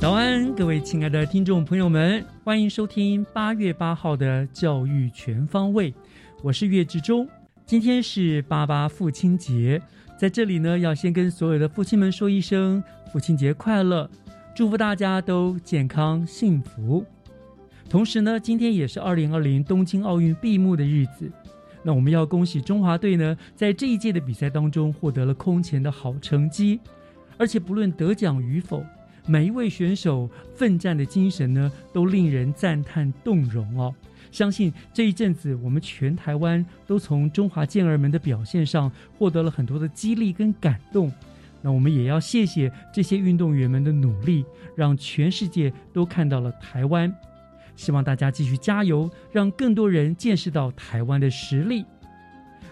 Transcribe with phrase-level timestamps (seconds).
[0.00, 5.92] 早安，各位亲爱的听众朋友们，欢迎收听八月八号的教育全方位。
[6.42, 7.28] 我是岳志忠。
[7.66, 9.78] 今天是八八父亲节，
[10.18, 14.10] 在这里呢，要先跟所有的父亲们说一声父亲节快乐，
[14.54, 17.04] 祝福大家都健康幸福。
[17.90, 21.30] 同时呢，今天也是二零二零东京奥运闭幕的日子，
[21.82, 26.80] 那我们要恭喜中华队呢，在这一届的比赛当中获得了空前的好成绩，
[27.36, 28.82] 而且不论得奖与否。
[29.26, 33.94] 每一位选手奋战的精神呢，都令人赞叹动容哦。
[34.32, 41.12] 相信这一阵子，我们全台湾都从中华健儿们的表现上获得了很多的激励跟感动。
[41.62, 44.44] 那我们也要谢谢这些运动员们的努力，
[44.76, 47.12] 让全世界都看到了台湾。
[47.76, 51.84] 希望大家继续加油，让更多人见识到台湾的实力。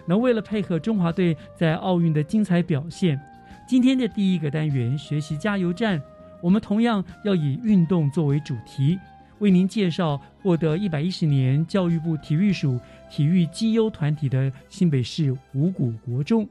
[0.05, 3.19] 那为了配合中华队在奥运的精彩表现，
[3.67, 6.01] 今天的第一个单元学习加油站。
[6.41, 8.97] 我们同样要以运动作为主题，
[9.39, 12.79] 为您介绍获得一百一十年教育部体育署
[13.09, 16.47] 体育绩优团体的新北市五谷国中。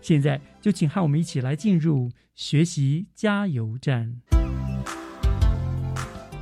[0.00, 4.14] 现在就请和我们一起来进入学习加油站。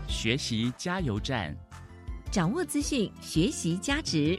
[0.06, 1.56] 学习加油站，
[2.30, 4.38] 掌握资讯，学习价值。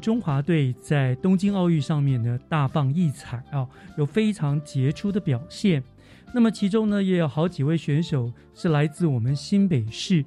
[0.00, 3.68] 中华队在东京奥运上面呢大放异彩啊，
[3.98, 5.82] 有非常杰出的表现。
[6.36, 10.22] 那么其中呢，也有好几位选手是来自我们新北市，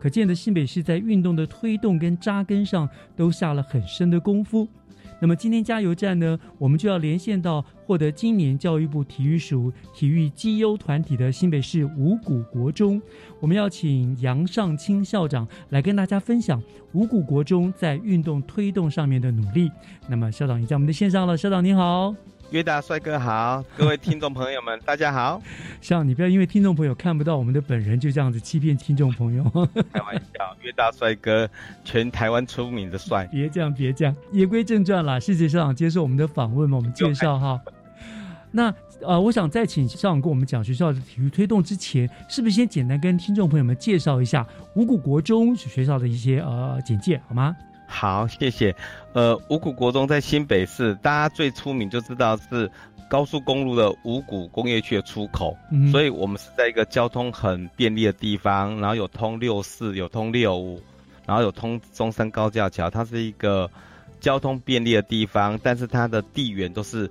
[0.00, 4.66] 可见的新北市在运动的推动跟扎根上都下了很深的功夫。
[5.20, 13.00] 那么今天加油站呢，我们就要连线到获得今年教育部体育署体育绩优团体的新北市五谷国中，
[13.38, 16.60] 我们要请杨尚清校长来跟大家分享
[16.94, 19.70] 五谷国中在运动推动上面的努力。
[20.08, 22.12] 那么校长已在我们的线上了，校长您好。
[22.54, 25.42] 约大帅哥好，各位听众朋友们，大家好。
[25.80, 29.42] 像你不要因为听众朋友看不到我们的本人，就这样子欺骗听众朋友。
[29.92, 31.50] 开玩笑，约大帅哥，
[31.84, 33.26] 全台湾出名的帅。
[33.32, 34.14] 别这样，别这样。
[34.30, 37.60] 言归正传啦，谢谢校长接受我们的访问嘛，我们介绍哈。
[38.52, 38.72] 那
[39.02, 47.56] 呃，我想再请校长跟我们讲学校的体育推动之前，是不是先简单跟听众朋友们介绍一下五谷国中学校的一些呃简介，好吗？
[47.86, 48.74] 好， 谢谢。
[49.12, 52.70] 呃，五谷国中在新北市，大家最出名就知道是
[53.08, 60.80] 高速公路的五谷工业区的出口，嗯所以我们是在一个交通很便利的地方，然后有通六四，有通六五，
[61.26, 63.70] 然后有通中山高架桥，它是一个
[64.18, 67.08] 交通便利的地方，但是它的地缘都是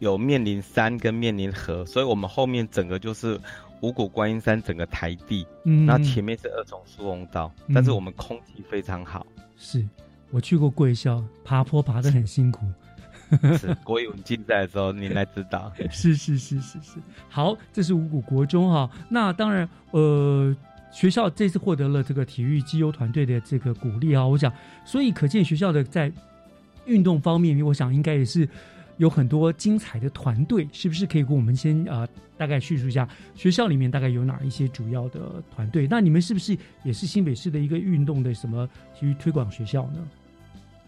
[0.00, 3.40] 有面临山跟面临河，所以我们后面整个就是
[3.80, 9.24] 五谷观音山整个台地，嗯，那前面是二重疏洪道，但是我们空气非常好，
[9.56, 9.82] 是。
[10.36, 12.66] 我去过贵校，爬坡爬得很辛苦。
[13.56, 15.72] 是国语文竞赛的时候，你来指导。
[15.90, 16.98] 是是是是是。
[17.26, 18.90] 好，这是五谷国中哈。
[19.08, 20.54] 那当然，呃，
[20.92, 24.26] 学校这次获得了这个体育绩优团队的这个鼓励啊。
[24.26, 24.52] 我想，
[24.84, 26.12] 所以可见学校的在
[26.84, 28.46] 运动方面，我想应该也是
[28.98, 30.68] 有很多精彩的团队。
[30.70, 32.06] 是不是可以跟我们先呃
[32.36, 35.88] 大概叙述一下学校里面大概有哪一些主要的团队？
[35.90, 36.54] 那你们是不是
[36.84, 40.06] 也是新北市的一个运动的什么体育推广学校呢？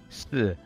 [0.09, 0.57] 是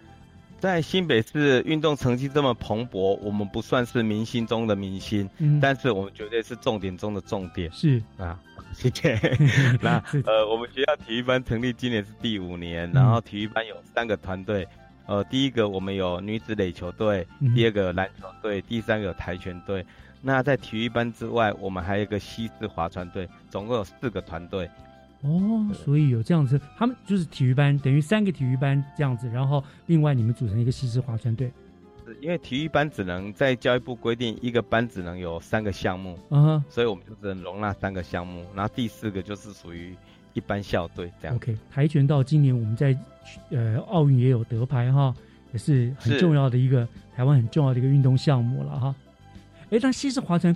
[0.59, 7.71] 在新北市运动成绩这么蓬勃，我们不算是明星中的明星，嗯，但是我们绝对是重点中的重点。
[7.73, 8.39] 是啊，
[8.73, 9.19] 谢谢。
[9.83, 14.69] 那呃，我们学校体育班成立今年是第五年，然后体育班有三个团队，
[15.06, 19.85] 呃，第一个我们有女子垒球队，第二个篮球队，第三个有跆拳队。
[20.21, 24.71] 那在体育班之外，我们还有一个西式划船队，总共有四个团队。
[25.23, 31.51] 哦，所以有这样子，他们就是体育班，等于三个体育班这样子，然后另外你们组成一个西式划船队。
[32.21, 39.95] 因为体育班只能在教育部规定一个班只能有三个项目，嗯，所以我们就只能容纳三个项目，然后第四个就是属于
[40.35, 41.37] 一般校队这样。
[41.37, 42.95] OK，跆拳道今年我们在
[43.51, 45.15] 呃奥运也有得牌哈，
[45.53, 48.95] 也是很重要的一个台湾很重要的一个运动项目了哈。
[49.71, 50.55] 哎，那西式划船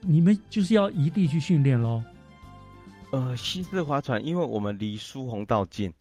[0.00, 2.02] 你们就是要一地去训练喽？
[3.12, 5.92] 呃，西式划船，因为我们离苏洪道近。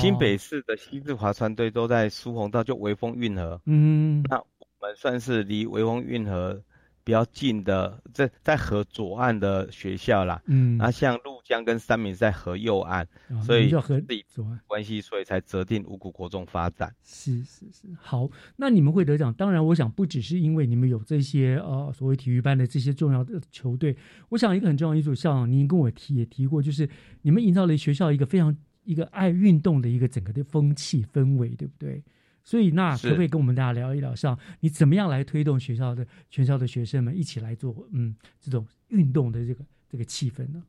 [0.00, 3.60] 新北市的西式划船队都在苏洪道，就微风运河。
[3.64, 6.62] 嗯，那我们算是离微风运河
[7.04, 10.42] 比较近的，在在河左岸的学校啦。
[10.46, 13.06] 嗯，那像陆江跟三明在河右岸，
[13.44, 16.94] 所以河里左岸关系，所以才择定五谷国中发展。
[17.04, 23.96] 是是是，好，那你们会得奖，当然我想不只是因为你们有这些呃所谓体育班的这些重要的球队，
[24.28, 26.88] 我想一个很重要一组，像您跟我提也提过，就是
[27.22, 28.56] 你们营造了学校一个非常。
[28.84, 32.02] 一个爱运动的一个整个的风气氛围，对不对？
[32.44, 40.62] 所以那可不可以跟我们大家聊一聊，像你怎么样来推动学校的全校的学生们一起来做，嗯，这种运动的这个这个气氛呢？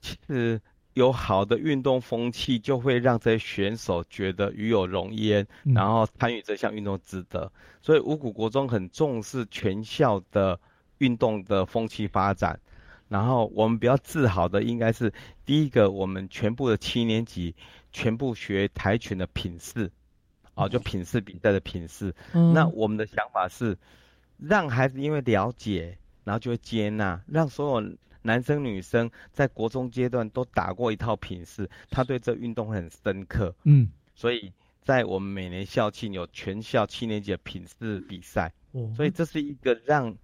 [0.00, 0.60] 其实
[0.94, 7.50] 有好的运动风气，就会让这些选手觉得与有荣焉，然后参与这项运动值得。
[7.80, 10.58] 所以五谷国中很重视全校的
[10.98, 12.58] 运动的风气发展。
[13.08, 15.12] 然后我们比较自豪的应该是
[15.44, 17.54] 第一个，我们全部的七年级
[17.92, 19.90] 全部学跆拳的品势，
[20.54, 22.14] 哦，就品势比赛的品势。
[22.32, 23.76] 那我们的想法是，
[24.38, 33.54] 让孩子因为了解，然后就会接纳，让所有男生女生在国中阶段都打过一套品势，他对这运动很深刻。
[33.64, 34.52] 嗯，所以
[34.82, 40.16] 在我们每年校庆有全校七年级的品势比赛，哦所以这是一个让。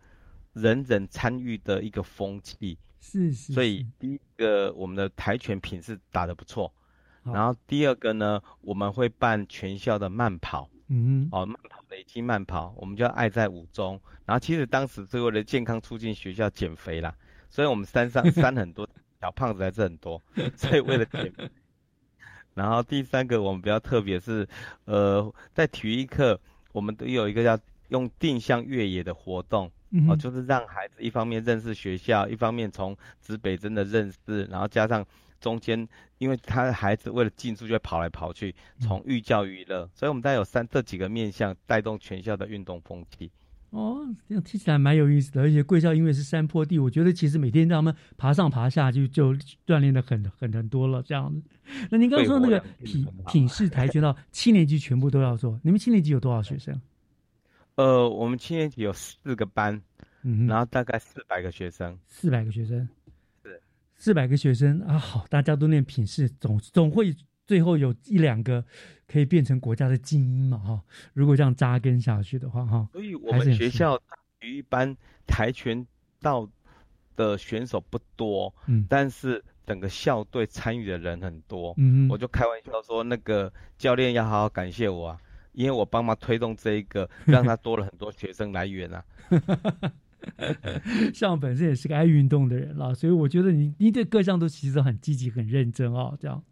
[0.54, 3.52] 人人参与的一个风气，是是。
[3.52, 6.72] 所以第一个，我们的跆拳品是打得不错。
[7.32, 14.00] 然后第二个呢，我们会办全校的慢跑，嗯，哦，慢跑累积慢跑，我们叫爱在五中。
[14.24, 17.14] 然后其实当时是为了健康促进学校减肥啦，
[17.48, 18.88] 所以我们山上 山很多
[19.20, 20.22] 小胖子还是很多，
[20.56, 21.50] 所以为了减肥。
[22.54, 24.46] 然后第三个我们比较特别是，
[24.84, 26.40] 呃，在体育课
[26.72, 27.58] 我们都有一个叫
[27.88, 29.70] 用定向越野的活动。
[30.06, 35.02] 哦，就是让孩子一方面认识学校，一方面从指北针的认识，然后加上
[35.40, 35.88] 中间，
[36.18, 43.30] 因为他的孩子为了进出就会跑来跑去，从寓教于乐，所以我们大概有三这几个面向带动全校的运动风气。
[43.70, 49.34] 哦，这样听起来蛮有意思的，而且贵校因为是山坡地，我觉得其实每天让他们爬上爬下就就
[49.66, 51.42] 锻炼的很很很多了这样子。
[51.90, 56.80] 那您刚刚说那个品品式跆拳道七年级全部都要做，你们七年级有多少学生？
[57.74, 59.78] 呃，我们七年级有四个班，
[60.22, 62.88] 嗯，然后大概四百个学生，四百个学生，是
[63.98, 67.14] 四百个学生啊，好，大家都念品试，总总会
[67.46, 68.64] 最后有一两个
[69.06, 73.98] 可以变成国家的精英嘛，哈，如果这样扎根下去的话，哈，所以我们学校
[74.40, 74.96] 体育班
[75.26, 75.86] 跆拳
[76.20, 76.48] 道
[77.16, 85.20] 的选手不多，嗯，但是整个校队参与的人很多，嗯，我就开玩笑说，那个教练要好好感谢我啊。
[85.52, 89.04] 因为我帮忙推动这一个，让他多了很多学生来源啊。
[91.14, 96.16] 像本身也是个爱运动的人了，所以我觉得你你对各项都其实很积极、很认真哦。
[96.20, 96.42] 这样，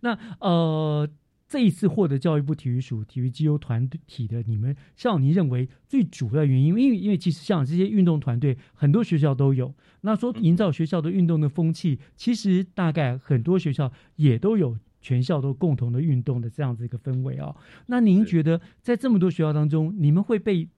[0.00, 1.08] 那呃，
[1.48, 9.74] 这一次获得教育部体育署体育绩优团体的你们，像你认为最主要原因，因为因为其实像这些运动团队，很多学校都有。
[10.00, 14.76] 那说营造学校的运动的风气，其实大概很多学校也都有。
[14.98, 17.54] 全校都共同的运动的这样子一个氛围啊，
[17.86, 20.68] 那您觉得在这么多学校当中，你们会被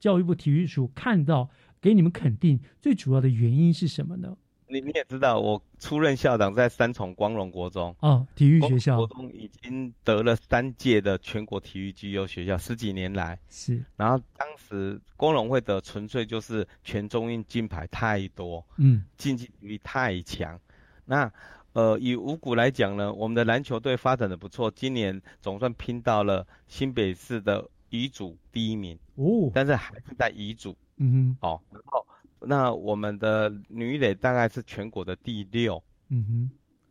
[0.00, 1.48] 教育部体育署看到，
[1.82, 4.34] 给你们肯定，最主要的原因是什么呢？
[4.68, 13.84] 你你也知道，我出任校长在三重光荣国中哦，体育学校国中已经得了三届的全国体育绩优学校，十几年来是。
[13.96, 20.58] 然后当时光荣会的纯粹就是全中运金牌太多，嗯，竞技体育太强，
[21.04, 21.30] 那。
[21.74, 32.06] 呃，以五谷来讲呢，我们的篮球队发展的不错，今年总算拼到了新北市的乙组第一名哦，但是还是在乙组，嗯哼，哦，然后
[32.40, 36.50] 那我们的女垒大概是全国的第六，嗯哼，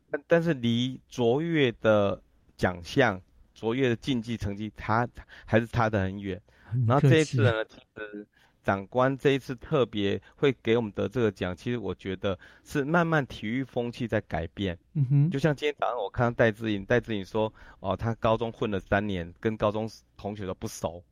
[0.10, 2.22] 但但是离卓越的
[2.58, 3.22] 奖项、
[3.53, 5.08] 卓越的竞技成绩，它
[5.46, 6.41] 还是差得很远。
[6.88, 8.25] 然后这一次呢，其实
[8.63, 14.77] 长官这一次特别会给我们得这个奖，其实我觉得是慢慢体育风气在改变。
[14.93, 21.03] 嗯哼，就像今天早上我看到戴志颖，戴志颖说，哦，他高中混了三年，跟高中同学都不熟。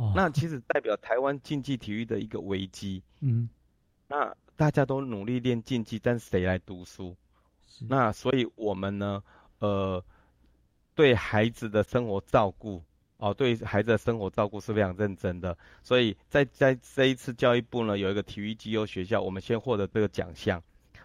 [0.00, 3.02] 哦，那其实代表台湾竞技体育的一个危机。
[3.20, 3.48] 嗯，
[4.08, 7.14] 那大家都努力练竞技，但谁来读书？
[7.86, 9.22] 那所以我们呢，
[9.58, 10.02] 呃，
[10.94, 12.82] 对孩子的生活照顾。
[13.18, 20.62] 哦，对孩子的生活照顾是非常认真的，所以在在这一次教育部呢，有一个体育绩优学校，我们先获得这个奖项，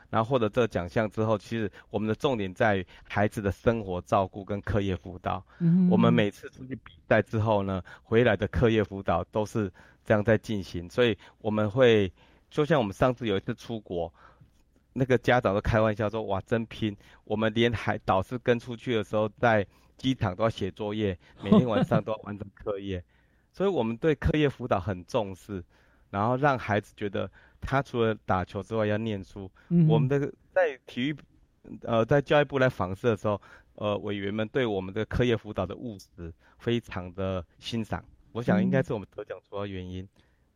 [0.10, 5.46] 然后获得这个奖项之后，其实我们的重点在于孩子的生活照顾跟课业辅导。
[5.60, 9.72] 嗯，我们每次出去比赛之后呢，回来的课业辅导都是
[10.04, 12.12] 这样在进行，所以我们会，
[12.50, 14.14] 就像我们上次有一次出国，
[14.94, 16.96] 那个家长都开玩笑说，哇，真拼！
[17.24, 19.66] 我们连海导师跟出去的时候在。
[19.98, 23.02] 机场都要写作业，每天晚上都要完成课业，
[23.54, 25.64] 所以我们对课业辅导很重视，
[26.10, 27.32] 然后让孩子觉得
[27.66, 29.50] 他除了打球之外要念书。
[29.90, 31.16] 我们的在体育，
[31.82, 33.42] 呃，在教育部来访视的时候，
[33.76, 40.08] 呃，委员们对我们的课业辅导的务实非常的欣赏，我想应该是我们得奖主要原因。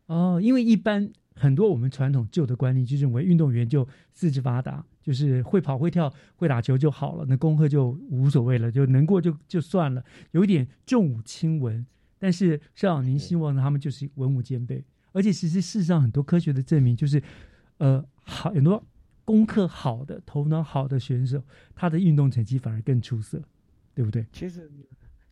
[0.06, 4.84] 哦，因为一般很多我们传统旧的观念就认为运动员就四肢发达。
[5.02, 11.84] 就是会跑会跳会打球就好了，那功课就无所谓了，就能过就就算了，有一点重武轻文。
[12.18, 17.22] 但是校长您希望他们就是文武兼备，而且其实事实上很多科学的证明就是，
[17.78, 18.82] 呃，好很多
[19.24, 21.42] 功课好的、头脑好的选手，
[21.74, 23.42] 他的运动成绩反而更出色，
[23.94, 24.26] 对不对？
[24.32, 24.70] 其实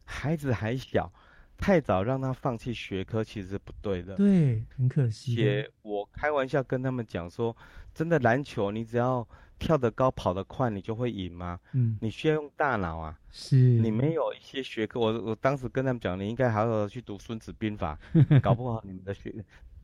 [0.05, 1.13] 孩子还小，
[1.57, 5.35] 太早让他放弃学科其实是不对的，对，很可惜。
[5.35, 7.57] 且我开玩笑跟他们讲说，
[7.95, 9.27] 真的篮球你只要。
[9.61, 11.59] 跳得高、跑得快，你就会赢吗？
[11.73, 13.19] 嗯，你需要用大脑啊。
[13.29, 17.99] 是，你没有一些学科，我我当时跟他们讲，你应该好好去读《孙子兵法》，
[18.41, 19.35] 搞不好你们的学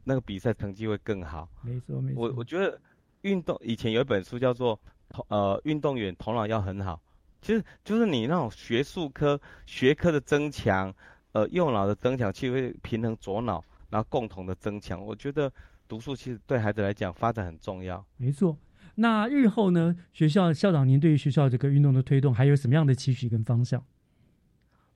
[0.05, 1.49] 那个比赛成绩会更好。
[1.63, 2.23] 没错，没错。
[2.23, 2.81] 我我觉得
[3.23, 4.79] 运动以前有一本书叫做
[5.29, 6.95] 《呃运动员头脑要很好》，
[7.41, 10.95] 其实就是你那种学术科学科的增强，
[11.33, 15.05] 呃右脑的增强，其实会平衡左脑，然后共同的增强。
[15.05, 15.53] 我觉得
[15.89, 18.05] 读书其实对孩子来讲发展很重要。
[18.17, 18.57] 没错。
[18.97, 19.97] 那日后呢？
[20.13, 23.85] 学校校长，您对于学校这个运动的推动，还有什么样的期许跟方向？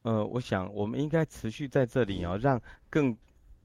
[0.02, 3.16] 呃，我想我们应该持续在这里哦，让更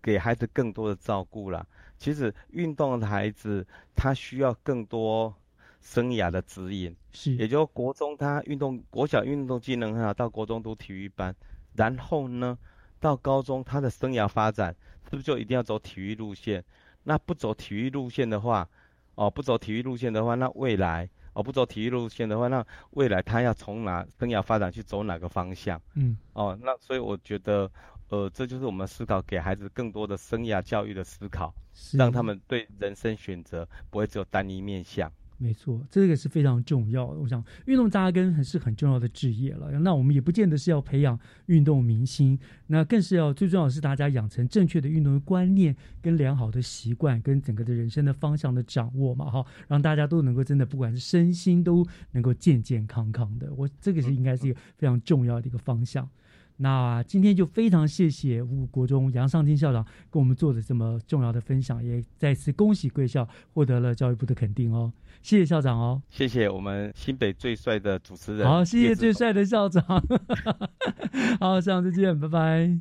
[0.03, 1.65] 给孩子更多的照顾啦。
[1.97, 5.33] 其实运动的孩子他需要更多
[5.81, 11.33] 生涯的指引，是，也就国中他运动国小运动技能很好，到国中读体育班，
[11.75, 12.57] 然后呢，
[12.99, 16.63] 到高中他的生涯发展是不是就一定要走体育路线？
[17.03, 18.67] 那不走体育路线的话？
[19.15, 25.81] 哦，不走体育路线的话，那未来哦不走体育路线的话，那未来他要从哪生涯发展去走哪个方向？
[25.95, 27.69] 嗯，哦，那所以我觉得，
[28.09, 31.53] 呃，这就是我们思考给孩子更多的生涯教育的思考，
[31.93, 35.11] 让他们对人生选择不会只有单一面向。
[35.37, 37.19] 没错，这个是非常重要的。
[37.19, 39.71] 我想，运动扎根还是很重要的职业了。
[39.79, 53.53] 那我们也不见得是要培养运动明星，那更是要最重要的是大家养成正确的运动观念跟良好的习惯，跟整个的人生的方向的掌握嘛，哈，让大家都能够真的不管是身心都能够健健康康的。
[53.55, 56.09] 我这个是应该是一个非常重要的一个方向。
[56.57, 64.91] 那今天就非常谢谢五国中杨尚金校长跟我们做的这么重要的分享，也再次恭喜贵校获得了教育部的肯定哦。
[65.21, 69.83] 谢谢校长哦，谢谢我们新北最帅的主持人，好，谢谢最帅的校长，
[71.39, 72.79] 好，下次见，拜拜。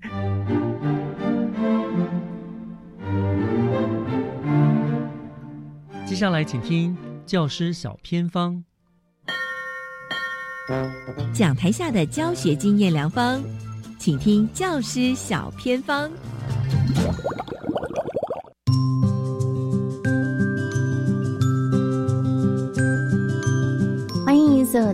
[6.04, 8.64] 接下来请听教师小偏方，
[11.32, 13.40] 讲台下的教学经验良方，
[13.98, 16.10] 请听教师小偏方。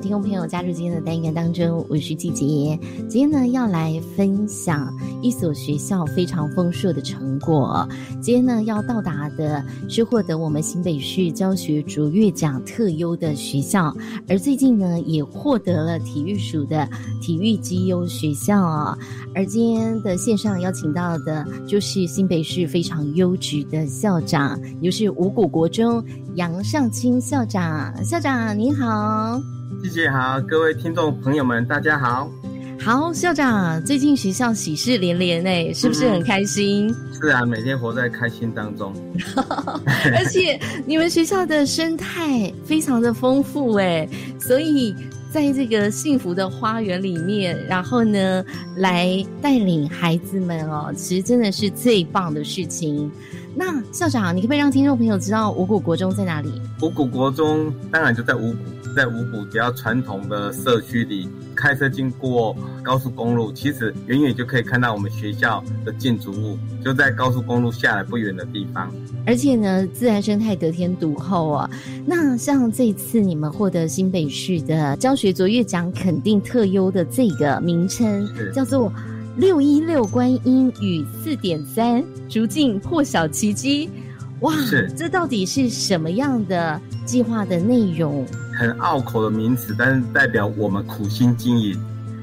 [0.00, 2.78] 听众朋友加入今天的单元当中，我是季杰。
[3.08, 7.86] 今天呢要来分享一所学校非常丰硕的成果。
[8.20, 13.92] 今天呢要到达的是获得我们新北市教学卓越奖特优的学校，
[14.28, 16.88] 而最近呢也获得了体育署的
[17.20, 18.96] 体育绩优学校啊。
[19.34, 26.04] 而今天的线上邀请到的就是新北市非常优质的校长，又是五谷国中
[26.36, 27.92] 杨尚清校长。
[28.04, 29.40] 校长您好。
[29.82, 32.30] 谢谢好，各位听众朋友们，大家好。
[32.80, 36.94] 好，校长，最近学校喜事连连哎，是不是很开心？
[37.12, 38.92] 是啊，每天活在开心当中。
[40.16, 44.08] 而且你们学校的生态非常的丰富哎，
[44.40, 44.94] 所以
[45.32, 48.44] 在这个幸福的花园里面，然后呢，
[48.76, 53.10] 来带领孩子们哦，其实真的是最棒的事情。
[53.54, 56.50] 那校长，你可不可以让听众朋友知道五谷国中在哪里？
[56.80, 58.58] 五谷国中当然就在五谷，
[58.98, 68.92] 在五谷比较传统的社区里，开车经过高速公路，其实远远就可以看到我们学校的建筑物，就在高速公路下来不远的地方。
[69.24, 71.70] 而且呢，自然生态得天独厚啊。
[72.04, 78.92] 那像这次你们获得新北市的教学卓越奖肯定特优的这个名称，叫做。
[79.36, 83.88] 六一六观音与四点三逐境破晓奇迹，
[84.40, 84.52] 哇！
[84.96, 88.26] 这到底是什么样的计划的内容？
[88.58, 91.74] 很拗口的名词，但是代表我们苦心经营。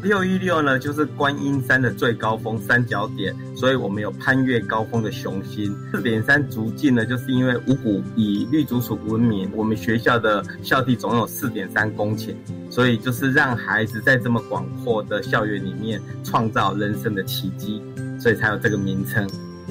[0.04, 5.76] 六一六呢，就是观音山的最高峰三角点，所以我们有攀越高峰的雄心。
[5.92, 12.36] 四点三足迹呢，就是因为五谷以绿竹笋闻名，我们学校的校地总有四点三公顷，
[12.70, 17.82] 所以就是让孩子在这么广阔的校园里面创造人生的奇迹，
[18.20, 19.28] 所以才有这个名称。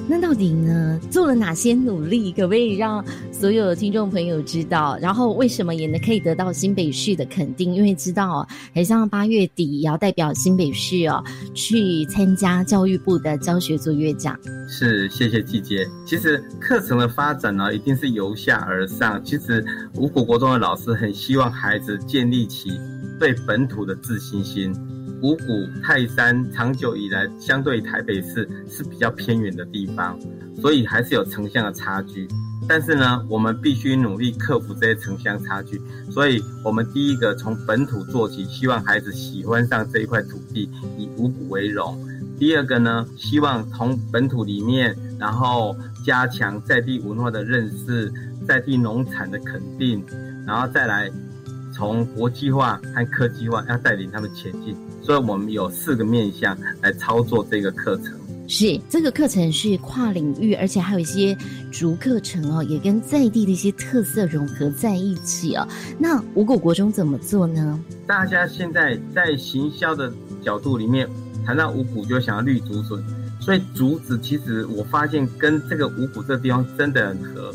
[0.07, 2.31] 那到底呢做了哪些努力？
[2.31, 4.97] 可不可以让所有的听众朋友知道？
[5.01, 7.73] 然后为什么也能可以得到新北市的肯定？
[7.73, 14.39] 因为知道，很像八月底也要代表新北市哦去参加教育部的教学卓越奖。
[14.67, 15.87] 是，谢谢季姐。
[16.05, 19.23] 其实课程的发展呢，一定是由下而上。
[19.23, 22.79] 其实五谷国中的老师很希望孩子建立起
[23.19, 24.73] 对本土的自信心。
[25.25, 30.19] 五谷泰山长久以来，相对于台北市是比较偏远的地方，
[30.61, 32.27] 所以还是有城乡的差距。
[32.67, 35.81] 但是呢，我们必须努力克服这些城乡差距。
[36.11, 41.97] 所以，我们第一个从本土做起，希望孩子喜欢上这一块土地，以五谷为荣。
[42.37, 48.13] 第二个呢，希望从本土里面，然后加强在地文化的认识，
[48.47, 50.05] 在地农产的肯定，
[50.45, 51.09] 然后再来
[51.75, 54.75] 从国际化和科技化要带领他们前进。
[55.01, 58.13] 所以我们有四个面向来操作这个课程。
[58.47, 61.35] 是这个课程是跨领域，而且还有一些
[61.71, 65.67] 主课程哦，也跟在地的一些特色融合在一起哦。
[65.99, 67.79] 那五谷国中怎么做呢？
[68.05, 70.11] 大家现在在行销的
[70.43, 71.09] 角度里面
[71.43, 73.03] 谈到五谷，就想要绿竹笋，
[73.39, 77.51] 所以竹子其实我发现跟这个五谷这地方真的很合，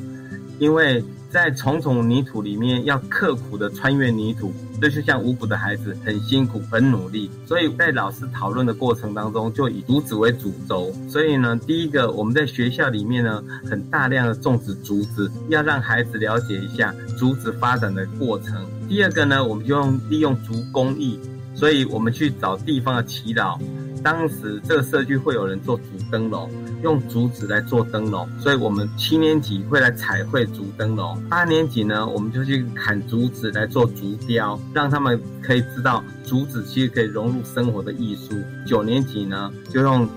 [0.58, 1.02] 因为。
[1.30, 7.30] 在重重泥土里面，要刻苦的穿越泥土，这就像五谷的孩子很辛苦、很努力。
[7.46, 10.92] 所以在老师讨论的过程当中，就以竹子为主轴。
[11.08, 18.66] 所以呢，第一个我们在学校里面呢，很大量的种植竹子，要让孩子了解一下竹子发展的过程。
[18.88, 21.16] 第二个呢，我们就用利用竹工艺，
[21.54, 23.56] 所以我们去找地方的祈祷。
[24.02, 26.50] 当时这个社区会有人做竹灯笼，
[26.82, 31.22] 用竹子来做灯笼，所以我们七年级会来彩绘竹灯笼。
[31.28, 38.34] 八年级呢，我们就去砍竹子来做竹雕，让他们可以知道竹子其实可以融入生活的艺术。
[38.66, 40.08] 九年级呢，就用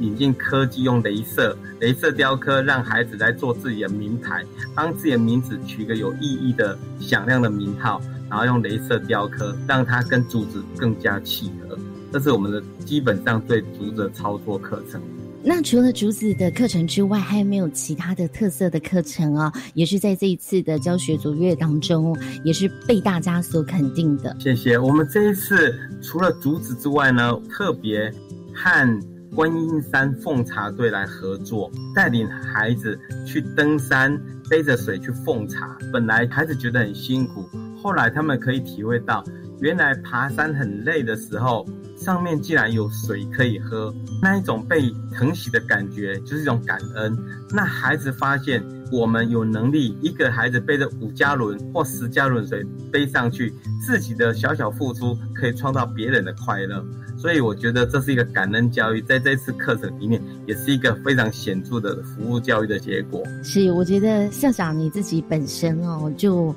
[0.00, 11.76] 引进科技，用镭射镭射雕刻，让孩子来做自己的名牌，帮自己的名字取个有意义的响亮的名号，然后用镭射雕刻，让它跟竹子更加契合。
[12.12, 15.00] 这是我们的基本上对竹子的操作课程。
[15.44, 19.52] 那除了竹子的课程之外，还有没有其他的特色的课程啊？
[19.74, 24.36] 也是在这一次的教学卓越当中，也是被大家所肯定的。
[24.38, 24.78] 谢谢。
[24.78, 28.12] 我们这一次除了竹子之外呢，特别
[28.54, 29.00] 和
[29.34, 34.16] 观音山奉茶队来合作，带领孩子去登山，
[34.48, 35.76] 背着水去奉茶。
[35.92, 37.44] 本来孩子觉得很辛苦，
[37.82, 39.24] 后来他们可以体会到。
[39.62, 41.64] 原来爬山很累的时候，
[41.96, 47.16] 上面竟然有水可以喝，那一种被疼惜的感觉就是一种感恩。
[47.48, 53.54] 那孩子发现我们有能力，一个孩子背着五加仑或十加仑水背上去，
[53.86, 56.84] 自己的小小付出可以创造别人的快乐。
[57.16, 63.22] 所以我觉得这是一个感恩教育，在这次课程里面也是一个非常显著的服务教育的结果。
[63.44, 66.52] 是，我觉得校长你自己本身哦就。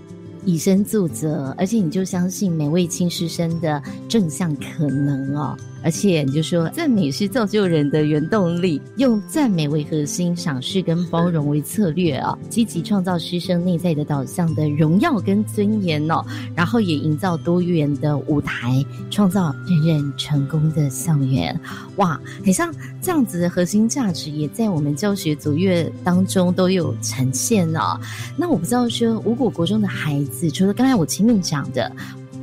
[0.45, 5.58] 以身作则，而且你就相信每位亲师生的正向可能哦。
[5.85, 21.57] 而且你就说，赞美是造就人的原动力，用赞美为核心，赏识跟包容为策略啊，积极创造师生内在的导向的荣耀跟尊严哦，然后也营造多元的舞台，创造人人成功的校园。
[21.97, 27.99] 哇，很像这样子的核心价值，也在我们教学卓越当中都有呈现哦。
[28.35, 31.91] 那我不知道说，五谷国中的孩子，除了刚才我前面讲的。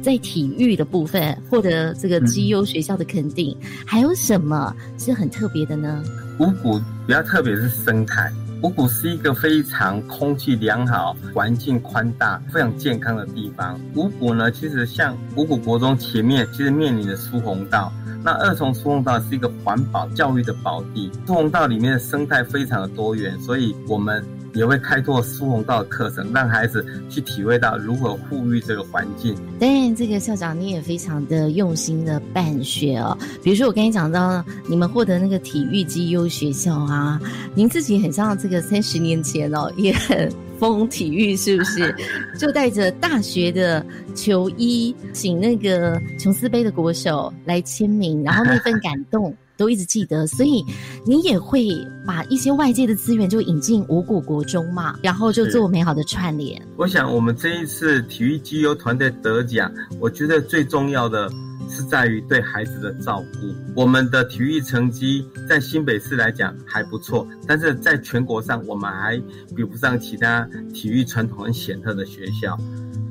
[0.03, 6.03] 在体育的部分获得这个绩优学校的肯定，还有什么是很特别的呢？
[6.39, 8.31] 五谷比较特别是生态，
[8.63, 13.81] 五谷是一个非常空气良好、环境宽大、非常健康的地方。
[13.95, 17.93] 五谷呢，其实像五谷国中前面其实面临的苏洪道，
[18.25, 21.11] 那二重苏洪道是一个环保教育的宝地。
[21.27, 24.25] 苏洪道里面的生态非常的多元，所以我们。
[24.55, 29.35] 也会开拓苏洪道的课程，让孩子去体会到如何护育这个环境。
[29.59, 33.17] 当然，这个校长你也非常的用心的办学哦。
[33.43, 37.21] 比如说，我跟你讲到你们获得那个体育绩优学校啊，
[37.55, 41.95] 您自己很像这个三十年前哦，也很疯体育，是不是？
[42.39, 43.85] 就带着大学的
[44.15, 49.35] 球衣，请那个琼斯杯的国手来签名，然后那份感动。
[49.57, 50.65] 都一直记得，所以
[51.05, 51.69] 你也会
[52.07, 56.61] 把一些外界的资源就引进五谷国中嘛，然后就做美好的串联。
[56.77, 61.31] 我想我们这一次体育绩优团队得奖，我觉得最重要的
[61.69, 63.55] 是在于对孩子的照顾。
[63.75, 69.17] 我们的体育成绩在新北市来讲还不错，但是在全国上我们还
[69.55, 72.59] 比不上其他体育传统很显赫的学校。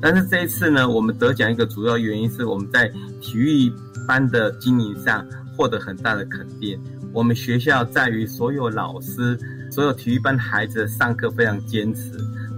[0.00, 3.72] 但是这一次呢，我们得奖一个主要原因是我们在体育
[4.06, 5.24] 班的经营上。
[5.56, 6.80] 获得很大的肯定。
[7.12, 9.38] 我们学校在于所有老师、
[9.70, 12.12] 所有体育班孩子上课非常坚持。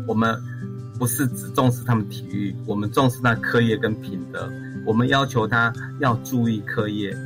[0.07, 0.37] 我们
[0.99, 4.51] 不是只重视他们体育，我们重视他课业跟品德。
[4.87, 7.17] 我们要求他要注意课业。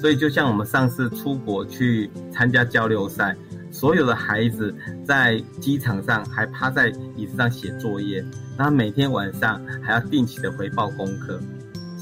[0.00, 3.34] 所以，就像我们上次出国去参加交流赛，
[3.70, 4.74] 所有的孩子
[5.06, 8.22] 在机场上还趴在椅子上写作业，
[8.58, 11.40] 然后每天晚上还要定期的回报功课。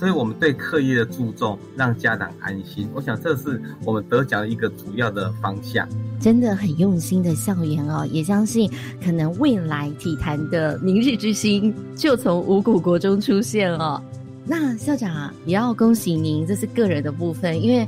[0.02, 2.88] 所以我们对课业的注重，让家长安心。
[2.92, 5.88] 我想这是我们得奖的一个主要的方向。
[6.20, 8.68] 真的很用心的校园哦，也相信
[9.00, 14.02] 可能未来体坛的明日之星就从五谷国中出现哦。
[14.44, 17.86] 那校长也要恭喜您，这是个人的部分，因为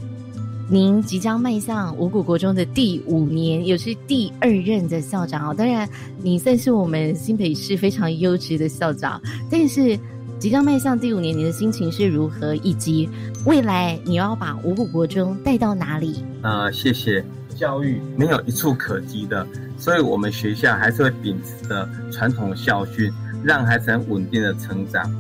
[0.71, 5.53] 您即将迈向五谷国中的第五年，也是第二任的校长哦。
[5.53, 5.89] 当然，
[6.23, 9.99] 你算是我们新北市非常优质的校长，但是。
[10.45, 12.55] 即将迈向第五年，你的心情是如何？
[12.57, 13.09] 以及
[13.47, 16.23] 未来你要把五谷国中带到哪里？
[16.43, 17.25] 呃，谢谢。
[17.57, 19.47] 教育没有一触可及的，
[19.79, 23.11] 所以我们学校还是会秉持的传统校训，
[23.43, 25.11] 让孩子很稳定的成长。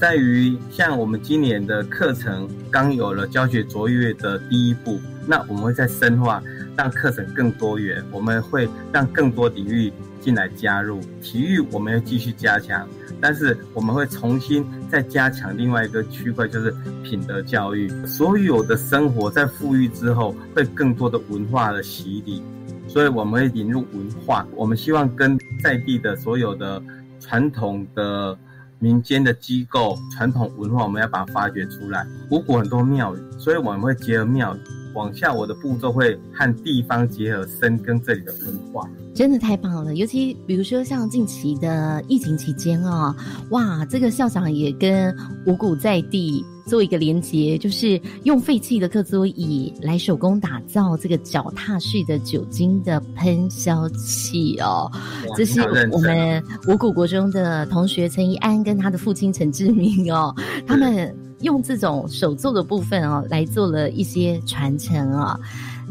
[0.00, 6.42] 在于像我们今年的课程刚有了教学卓越的第一步，那我们会再深化，
[6.76, 8.04] 让课程更多元。
[8.10, 12.84] 我们会让更多领域进来加入体育，我们要继续加强。
[13.22, 17.88] 但是我们会重新再加强另外一个区块，就是品德教育。
[18.04, 22.42] 所有的生活在富裕之后，会更多的文化的洗礼，
[22.88, 24.44] 所以我们会引入文化。
[24.56, 26.82] 我们希望跟在地的所有的
[27.20, 28.36] 传统的
[28.80, 32.04] 民间的机构、传统文化，我们要把它发掘出来。
[32.30, 34.58] 五谷很多庙宇，所以我们会结合庙宇。
[34.94, 39.94] 往下，我的步骤会和地方结合，深耕这里的文化，真的太棒了。
[39.94, 43.14] 尤其比如说像近期的疫情期间哦，
[43.50, 45.14] 哇，这个校长也跟
[45.46, 54.90] 五谷在地做一个连接，就是用废弃的课桌椅来手工打造这个脚踏式的酒精的喷消器哦。
[55.36, 60.34] 这是我们五谷国中的同学陈怡安跟他的父亲陈志明哦，
[60.66, 61.14] 他们。
[61.42, 65.36] 用这种手做的部分哦，来做了一些传承哦。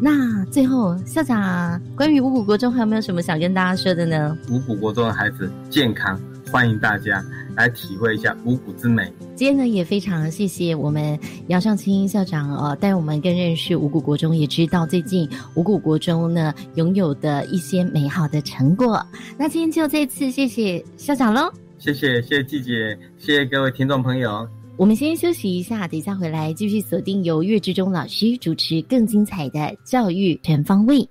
[0.04, 4.36] 那最后校长，关于五谷国中还有没有什么想跟大家说的呢？
[4.50, 6.20] 五谷国中的孩子健康，
[6.52, 7.24] 欢迎大家
[7.56, 9.14] 来体会一下五谷之美。
[9.36, 19.06] 今天呢，也非常谢谢我们杨尚清校长呃，带我们更认识五谷国中，也知道最近五谷国中呢拥有的一些美好的成果。
[19.38, 24.48] 那今天就再次谢谢校长喽，谢谢谢谢季姐，谢谢各位听众朋友。
[24.82, 31.08] 我们先休息一下，等一下回来继续锁定由岳志忠老师主持更精彩的教育全方位。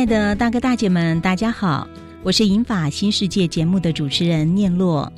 [0.00, 1.86] 亲爱的大哥大姐们，大家好，
[2.22, 5.12] 我是银法新世界节目的主持人念洛。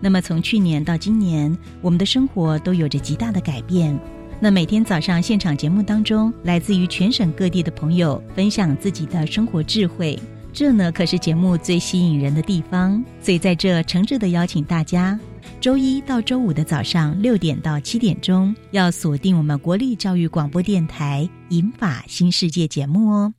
[0.00, 3.94] 那么从去年到今年，我们的生活都有着极大的改变。
[4.40, 10.18] 那每天早上现场节目当中，来自于全省各地的朋友分享自己的生活智慧，
[10.50, 13.04] 这呢可是节目最吸引人的地方。
[13.20, 15.20] 所以在这诚挚的邀请大家，
[15.60, 23.34] 周一到周五的早上六点到七点钟，要锁定我们国立教育广播电台《银法新世界》节目哦。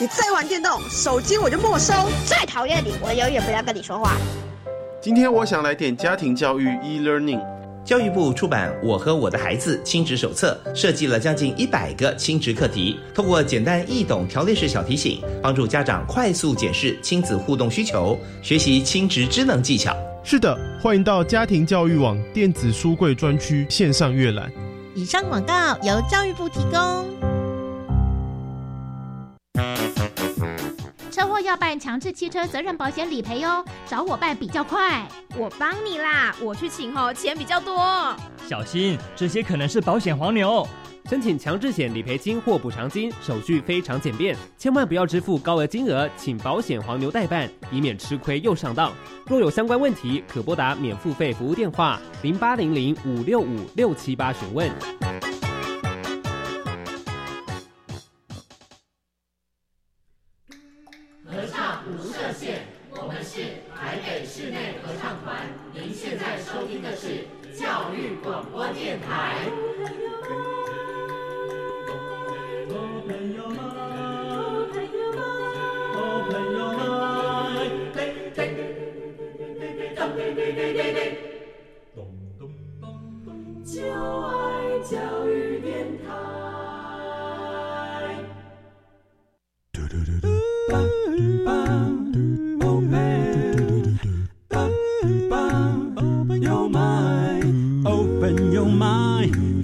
[0.00, 1.92] 你再玩电动，手机我就没收！
[2.26, 4.16] 再讨厌你，我永远不要跟你说话。
[5.00, 7.40] 今天我想来点家庭教育 e-learning。
[7.84, 19.96] 教育部出版《我和我的孩子亲职手册》，设计了将近一百个亲职课题，通过简单易懂条列式小提醒，帮助家长快速检视亲子互动需求，学习亲职智能技巧。
[20.22, 24.48] 是的，欢迎到家庭教育网电子书柜专区线上阅览。
[24.94, 27.31] 以上广告由教育部提供。
[31.42, 35.06] 要办强制汽车责任保险理赔哦，找我办比较快。
[35.36, 38.14] 我帮你啦，我去请哦，钱比较多。
[38.48, 40.66] 小心，这些可能是保险黄牛。
[41.10, 48.92] 申请强制险理赔金或补偿金手续非常简便，千万不要支付高额金额，请保险黄牛代办，以免吃亏又上当。
[49.26, 54.70] 若有相关问题，可拨打免付费服务电话零八零零五六五六七八询问。
[68.22, 69.50] 广播电台。
[83.64, 86.41] 就爱教育电台。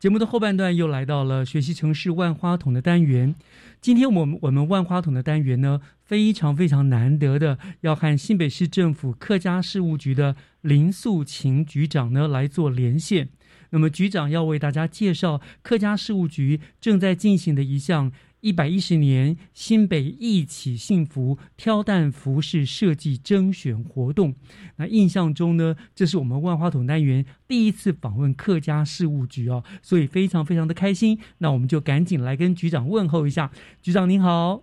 [0.00, 3.34] 节目的后半段又来到了学习城市万花筒的单元。
[3.82, 13.28] 今天我们我们万花筒的单元呢，非常非常难得的，要和新北市政府客家事务局的林素琴局长呢来做连线。
[13.72, 18.10] 那么局长要为大家介绍客家事务局正在进行的一项。
[18.40, 24.34] 一百一十年新北一起幸福挑担服饰设计征选活动，
[24.76, 31.18] 那印象中呢，这是我们万花筒单元第一次访问客家事务局哦，所以非常非常的开心。
[31.38, 33.50] 那我们就赶紧来跟局长问候一下，
[33.82, 34.62] 局长您好。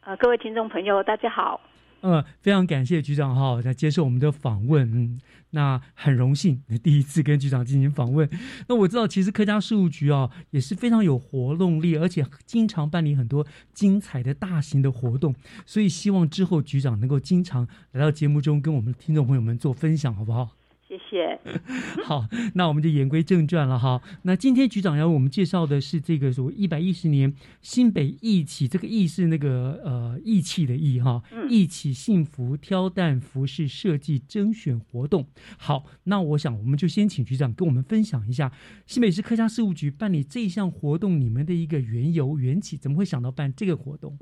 [0.00, 1.60] 呃，各位听众朋友，大家好。
[2.00, 5.20] 呃，非常感谢局长哈在接受我们的访问，嗯。
[5.50, 8.28] 那很荣幸第一次跟局长进行访问。
[8.68, 15.34] 那我知道，其实客家事务局啊也是非常有活动力，而且经常办理很多精彩的大型的活动。
[15.64, 20.50] 所以希望之后局长能够经常来到节目中，跟我们的听众朋友们做分享，好不好？
[20.98, 21.40] 谢谢。
[22.04, 24.00] 好，那我们就言归正传了哈。
[24.22, 27.32] 那今天局长要为我们介绍的是这个所谓一百一十年
[27.62, 35.26] 新北义起，这个义是那个呃义气的义哈，义起幸福挑担服饰设计甄选活动。
[35.58, 38.52] 好，那我想我们就先请局长跟我们分享一下
[38.86, 44.18] 新北市客家事务局办理这项活动，你们的一个缘由缘起，怎么会想到办这个活动？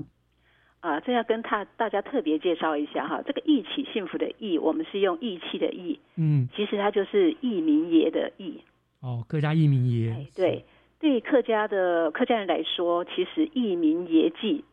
[0.85, 8.61] 啊，这要跟他大家特别介绍一下哈，这个义起幸福的义，我们是用义气的义，嗯，其实它就是义民爷的义。
[9.01, 10.27] 哦，客家义民爷。
[10.35, 10.63] 对，
[10.99, 14.63] 对客家的客家人来说，其实义民爷祭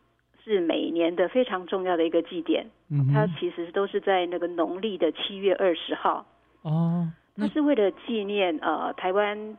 [0.44, 2.66] 是每年的非常重要的一个祭典。
[2.90, 6.27] 嗯，它其实都是在那个农历的七月二十号。
[6.61, 9.57] 哦，那是为了纪念呃台湾，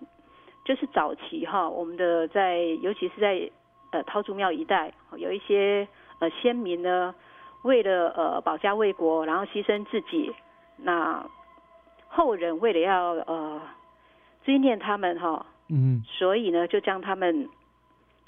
[0.65, 3.49] 就是早期哈，我们的在尤其是在
[3.89, 5.87] 呃桃竹庙一带有一些。
[6.23, 7.13] 呃，先民呢，
[7.63, 10.31] 为了呃保家卫国，然后牺牲自己，
[10.77, 11.29] 那
[12.07, 13.61] 后人为了要呃
[14.45, 17.49] 追念他们哈，嗯，所以呢就将他们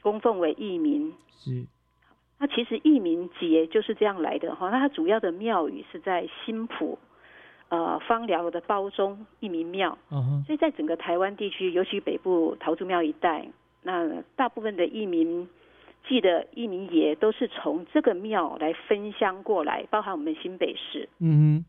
[0.04, 1.14] 供奉为义民。
[1.30, 1.66] 是，
[2.38, 4.70] 那其实义民节就是这样来的哈。
[4.70, 7.00] 那它主要的庙宇是在新浦
[7.70, 9.98] 呃芳寮的包中义民庙，
[10.46, 13.48] 所以在整个台湾地区，尤其北部桃竹庙一带，
[13.84, 15.48] 那大部分的义民。
[16.08, 21.10] 记得一名爷都是从这个庙来分香过来，包含我们新北市。
[21.20, 21.66] 嗯哼，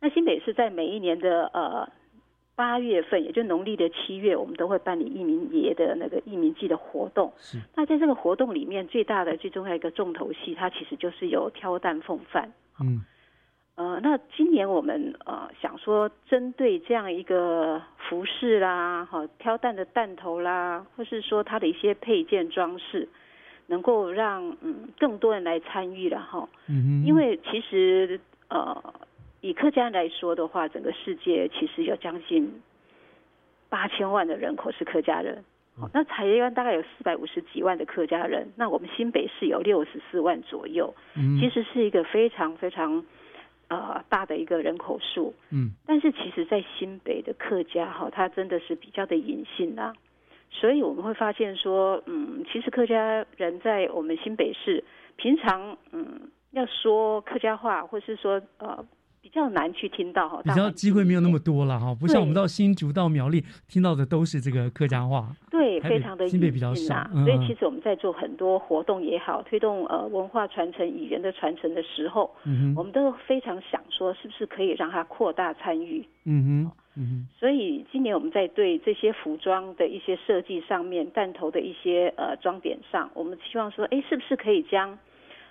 [0.00, 1.88] 那新北市在每一年的呃
[2.56, 7.32] 八月份，也就农历的七月，我们都会办理义民爷的那个义民祭的活动。
[7.36, 7.58] 是。
[7.74, 12.52] 那在这个活动里面，最大的、最重要一个重头戏，它其实就是有挑担奉饭。
[12.80, 13.04] 嗯。
[13.76, 23.08] 呃，那今年我们呃想说，针对这样一个服饰啦，哈，挑担的担头啦，或是说它的一些配件装饰，
[23.66, 26.48] 能够让嗯更多人来参与了哈。
[26.68, 28.94] 嗯因为其实呃。
[29.40, 32.50] 以客家人来说的话，整个世界其实有将近
[33.68, 35.44] 八千万的人口是客家人。
[35.92, 40.94] 那台湾大概有四百五十几万的客家人，那我们新北市有六十四万左右，
[41.38, 43.04] 其实是一个非常非常
[43.68, 45.34] 呃大的一个人口数。
[45.50, 49.92] 嗯，但是其实，在新北的客家哈，它真的是比较的隐性啊，
[50.54, 54.82] 所以我们会发现说，嗯，其实客家人在我们新北市
[55.16, 58.84] 平常嗯要说客家话，或是说呃。
[59.24, 76.06] 比较难去听到哈，比较机会没有那么多了哈，不像我们到新竹到苗栗听到的都是这个客家话，对，非常的新北比较少，所以其实我们在做很多活动也好，推动呃文化传承、语言的传承的时候，嗯我们都非常想说，是不是可以让它扩大参与？
[76.26, 76.72] 嗯哼，
[77.38, 84.98] 所以今年我们在对这些服装的一些设计上面，弹头的一些呃装点上，我们希望说，哎，是不是可以将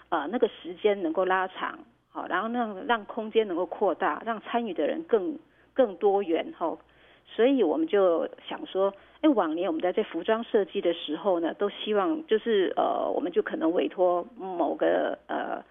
[0.10, 1.79] 呃那个时间能够拉长？
[2.10, 5.38] 好，然后让让空间能够扩大，让参与的人更
[5.73, 6.77] 更多元哈。
[7.25, 15.63] 所以我们就想说，哎，往年我们在这服装设计的时候呢，都希望就是呃，我们就可能委托某个呃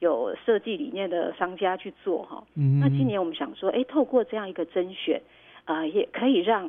[0.00, 2.44] 有设计理念的商家去做哈。
[2.56, 2.80] 嗯。
[2.80, 5.22] 那今年我们想说，哎，透过这样一个甄选，
[5.64, 6.68] 啊，也可以让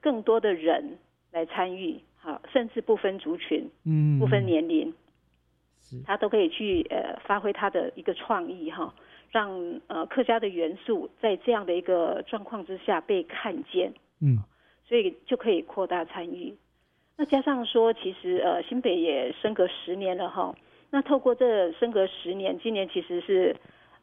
[0.00, 0.98] 更多的人
[1.30, 4.92] 来参与，好，甚至不分族群，嗯，不分年龄。
[6.06, 8.94] 他都可以去呃发挥他的一个创意哈，
[9.30, 13.92] 让呃客家的元素在这样的一个状况之下被看见，
[14.22, 14.38] 嗯，
[14.86, 16.54] 所以就可以扩大参与。
[17.18, 20.54] 那加上说，其实呃新北也升格十年了哈，
[20.92, 23.56] 那透过这升格十年，今年其实是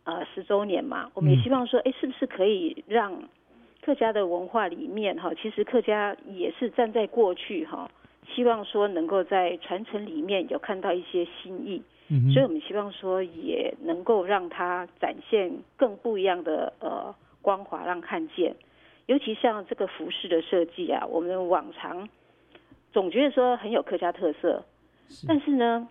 [0.06, 3.30] 呃十周年嘛，我们也希望说，哎，是不是可以让
[3.84, 7.90] 客家的文化里面哈，其实客家也是站在过去哈。
[8.36, 18.56] 希望说能够在传承里面有看到一些新意，嗯，所以我们希望说也能够让它展现更不一样的呃光华，让看见。
[19.06, 22.10] 尤其像这个服饰的设计啊，我们往常
[22.92, 24.64] 总觉得说很有客家特色，
[25.28, 25.88] 但是呢，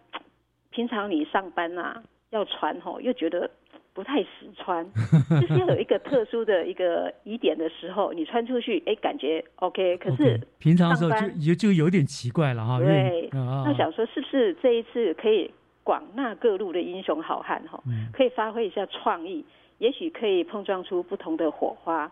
[0.79, 3.51] 平常你上班呐要穿吼，又觉得。
[3.95, 4.87] 不太实穿，
[5.43, 9.97] 就是要有一个特殊的一个疑点的时候，你穿出去，哎，感觉 OK。
[9.99, 12.79] 可是平常的时候就就就有点奇怪了哈。
[12.79, 15.51] 对，那想说是不是这一次可以
[15.83, 19.45] 广纳各路的英雄好汉哈，可以发挥一下创意，
[19.79, 22.09] 也许可以碰撞出不同的火花，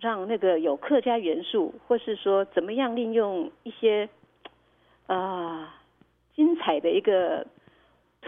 [0.00, 4.08] 让那个有客家元素，或是说怎么样利用一些
[5.06, 5.76] 啊
[6.34, 7.46] 精彩的一个。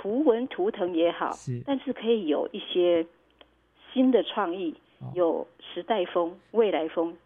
[0.03, 3.07] 图文图腾也好，是但是可以有一些
[3.93, 4.75] 新的创意，
[5.15, 7.17] 有时代风、未来风，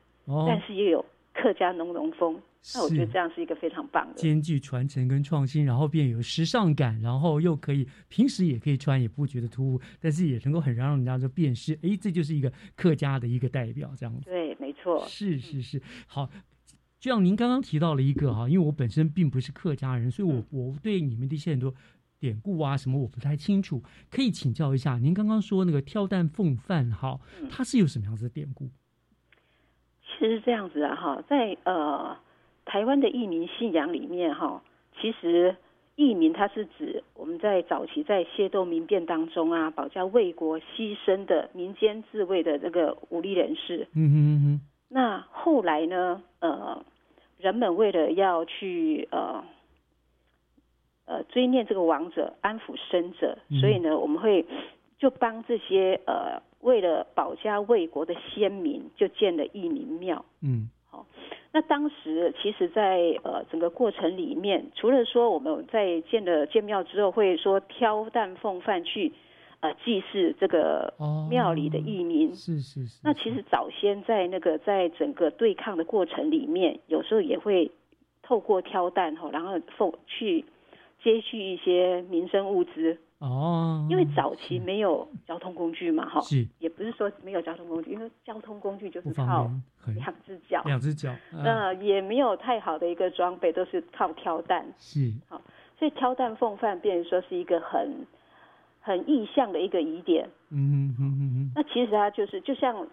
[0.46, 2.38] 但是又有客家浓浓风。
[2.74, 14.28] 那我觉得这样是一个非常棒的，兼具传承跟创新，然后便有时尚感，然后又可以平时也可以穿，也不觉得突兀，但是也能够很让人家就辨识，哎，这就是一个客家的一个代表，这样子。
[14.28, 15.02] 对，没错。
[15.06, 16.28] 是是是，好，
[16.98, 21.72] 就像您刚刚提到了一个哈，因为我本身并不是客家人，所以我我对你们的一些很多。
[22.18, 24.98] 典故啊，什么我不太清楚，可以请教一下。
[24.98, 28.70] 您刚刚说那个挑担奉饭，哈，它是有什么样子的典故？
[30.02, 32.16] 其实是这样子啊，哈，在呃
[32.64, 34.62] 台湾的义民信仰里面，哈，
[35.00, 35.54] 其实
[35.96, 43.86] 义民它是指我们在早期在械斗民变当中啊，保家卫国牺牲的民间自卫的这个武力人士。
[43.92, 44.60] 嗯哼嗯哼。
[44.88, 46.82] 那后来呢，呃，
[47.38, 49.44] 人们为了要去呃。
[51.06, 54.44] 呃，追念这个亡者，安抚生者，所以呢，我们会
[54.98, 60.24] 就帮这些呃，为了保家卫国的先民，就建了义民庙。
[60.42, 61.06] 嗯，好，
[61.52, 69.12] 那当时其实，在呃整个过程里面，除了说我们在建了建庙之后，会说挑担奉饭去
[69.60, 70.92] 呃祭祀这个
[71.30, 72.34] 庙里的义民。
[72.34, 73.00] 是是是。
[73.04, 77.70] 那其实早先在那个在整个对抗的过程里面，有时候也会
[78.24, 80.44] 透过挑担吼，然后奉去。
[81.06, 82.98] 接续一些民生物资。
[83.18, 89.50] 哦，因为早期没有交通工具嘛，哈，是，也不是说没有交通工具，因为交通工具就是靠
[89.94, 95.40] 两只脚，两只脚，那也没有太好的一个装备，都是靠挑担，是，好，
[95.78, 98.06] 所以挑担奉饭，变成说是一个很
[98.82, 102.86] 很意象的一个疑点，嗯嗯嗯嗯，那其实它就是就像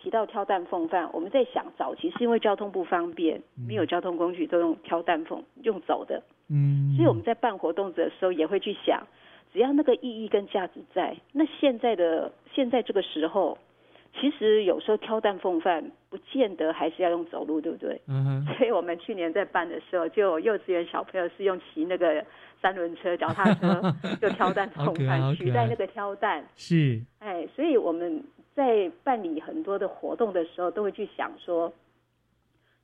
[0.00, 9.06] 提到挑担奉饭，我们在想早期是因为交通不方便，没有交通工具都用挑担奉用走的，嗯，所以我们在办活动的时候也会去想，
[9.52, 13.58] 只要那个意义跟价值在，那现在的现在这个时候。
[14.18, 18.00] 其实有时候挑担奉饭，不见得还是要用走路，对不对？
[18.08, 22.24] 嗯 所以我们去年在办的时候，就有幼稚园小朋友是用骑那个
[22.60, 23.80] 三轮车、脚踏车，
[24.20, 26.44] 就挑担奉饭，取代那个挑担。
[26.56, 27.00] 是。
[27.20, 28.24] 哎，所以我们
[28.58, 31.72] 在办理很多的活动的时候，都会去想说，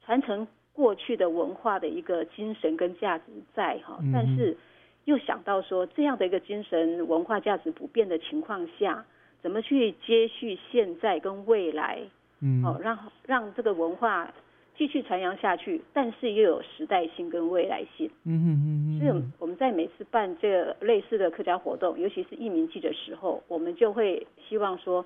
[0.04, 3.24] 传承过去的文化的一个精神跟价值
[3.56, 4.56] 在哈，但是
[5.04, 9.04] 又想到说，这样的一个精神文化价值不变的情况下。
[9.42, 12.00] 怎么去接续现在跟未来？
[12.40, 14.32] 嗯，哦，让让这个文化
[14.74, 18.10] 继续传扬下去，但是又有时代性跟未来性。
[18.24, 25.04] 嗯嗯嗯所以我们在每次办这个类似的客家活动，尤其是艺民季的时候，我们就会希望说，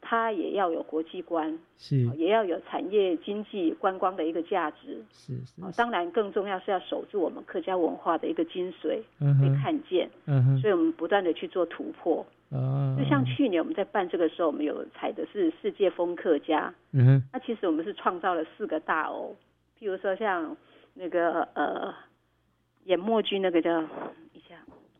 [0.00, 5.04] 它也要有国际观，是，也要有产业经济观光的一个价值。
[5.12, 5.60] 是是。
[5.76, 9.02] 当然，更重要是要守住我们客家文化的一个精髓，
[9.40, 10.08] 被看见。
[10.26, 10.58] 嗯哼。
[10.58, 12.26] 所以我们不断的去做突破。
[12.50, 16.72] 啊，就像去年我们在办这个时候，我们有采的是世界风客家。
[16.92, 17.22] 嗯哼。
[17.32, 19.36] 那其实我们是创造了四个大欧，
[19.78, 20.56] 譬如说像
[20.94, 21.94] 那个呃
[22.84, 23.80] 演默剧那个叫
[24.32, 24.56] 一下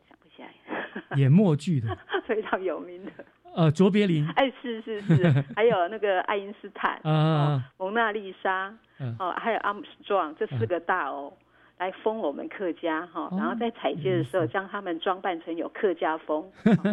[0.09, 1.16] 想不起来。
[1.16, 1.96] 演默剧的。
[2.26, 3.11] 非常有名的。
[3.55, 4.26] 呃，卓别林。
[4.36, 8.74] 哎，是是是， 还有那个爱因斯坦啊，蒙娜丽莎，
[9.18, 11.32] 哦，还有阿姆斯壮这四个大哦。
[11.78, 16.44] 来封我们客家哈，然后在采街的时候将他们装扮成有客家风，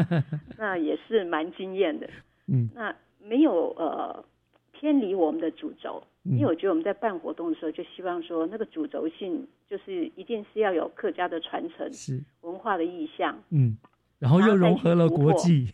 [0.58, 2.10] 那也是蛮惊艳的。
[2.48, 4.24] 嗯，那没有呃
[4.72, 13.38] 偏离我们的主轴，因为我觉得我们在办活动的时候就希望说那个主轴性就是一定是要有客家的传承，是文化的意象。
[13.50, 13.78] 嗯。
[14.20, 15.72] 然后又融合了国际，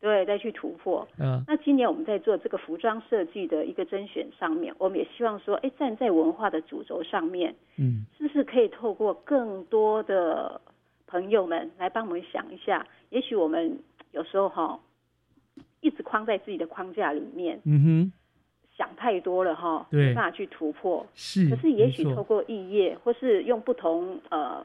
[0.00, 1.06] 对，再去突破。
[1.18, 10.58] 嗯，那今年我们在做这个服装设计的一个甄选上面，我们也希望说，哎，站在文化的主轴上面，嗯，是不是可以透过更多的
[11.06, 12.86] 朋友们来帮我们想一下？
[13.10, 13.78] 也许我们
[14.12, 14.80] 有时候哈，
[15.82, 18.12] 一直框在自己的框架里面，嗯哼，
[18.74, 21.06] 想太多了哈，对，没办法去突破。
[21.12, 24.64] 是，可是也许透过异业，或是用不同呃。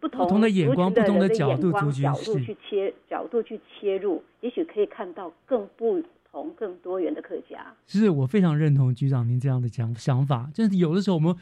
[0.00, 7.74] 不同的眼光、不同的角度、角度去切角度去切入，也许可以看到更不同、更多元的客家。
[7.86, 11.36] 是我非常认同局长您这样的讲想法，就是有的时候我们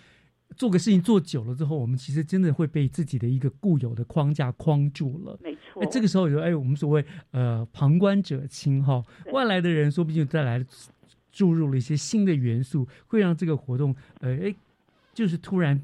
[0.56, 5.38] 做个事情做久了之后，我们其实真的会被自己的一个固有的框架框住了。
[5.40, 9.00] 没错，这个时候有哎，我们所谓呃旁观者清哈，
[9.30, 10.64] 外来的人说不定再来
[11.30, 14.54] 注入了一些新的元素，会让这个活动呃哎，
[15.14, 15.80] 就是突然。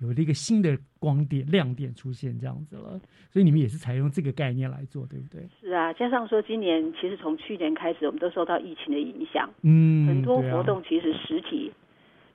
[0.00, 2.98] 有了一个新的光点亮点出现，这样子了，
[3.30, 5.46] 所以你们也是采用这个概念来做，对不对？
[5.60, 11.70] 是啊，加上说今年其实从去年开始，我们都受到疫情的影响，嗯，很多活动其实实体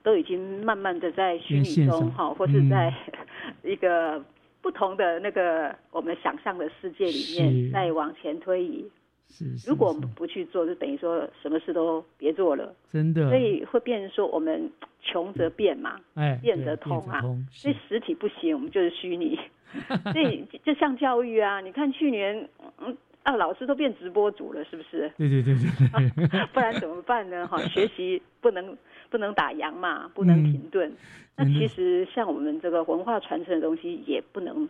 [0.02, 2.94] 都已经慢慢的在虚拟中哈，或是在
[3.64, 4.24] 一个
[4.62, 8.88] 不同的那个我们想象的世界里面在往前推移。
[9.28, 13.28] 是，如果我们不去做，就等于说什么事都别做了，真的。
[13.28, 14.70] 所以会变成说我们
[15.02, 17.20] 穷则变嘛，哎，变则通啊。
[17.50, 19.38] 所以实体不行，我们就是虚拟。
[20.12, 22.48] 所以就像教育啊，你看去年，
[22.78, 25.10] 嗯啊，老师都变直播主了，是不是？
[25.18, 26.46] 对对对对。
[26.54, 27.46] 不然怎么办呢？
[27.46, 28.78] 哈，学习不能
[29.10, 30.90] 不能打烊嘛，不能停顿。
[31.36, 34.66] 那其实像我们这个文化传承的东西，也不能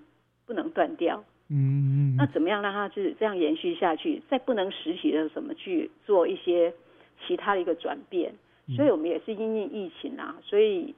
[0.46, 1.22] 不能断掉。
[1.48, 4.20] 嗯嗯，那怎么样让它是这样延续下去？
[4.28, 6.74] 在不能实体的怎么去做一些
[7.24, 8.34] 其他的一个转变？
[8.74, 10.92] 所以我们也是因应疫情啊，所以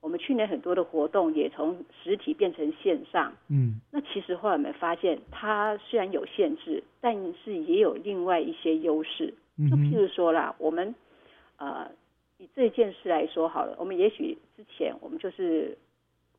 [0.00, 3.30] 我们去年很多的活动也从实体变成线上。
[3.48, 9.34] 嗯，那其实后来我们发现，它虽然有限制，但是也有另外一些优势。
[9.70, 10.94] 就譬如说啦，我们
[11.58, 11.90] 呃
[12.38, 15.76] 以这件事来说好了，我们也许之前我们就是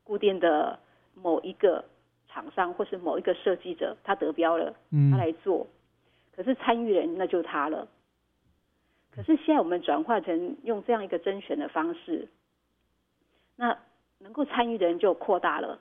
[0.03, 0.79] 固定的
[1.13, 1.85] 某一个。
[2.33, 4.73] 厂商或是某一个设计者，他得标了，
[5.11, 5.67] 他来做，
[6.35, 7.87] 可是参与人那就他了。
[9.11, 12.29] 可是现在我们转化成用这样一个甄选的方式，
[13.57, 13.77] 那
[14.19, 15.79] 能够参与的人就扩大了。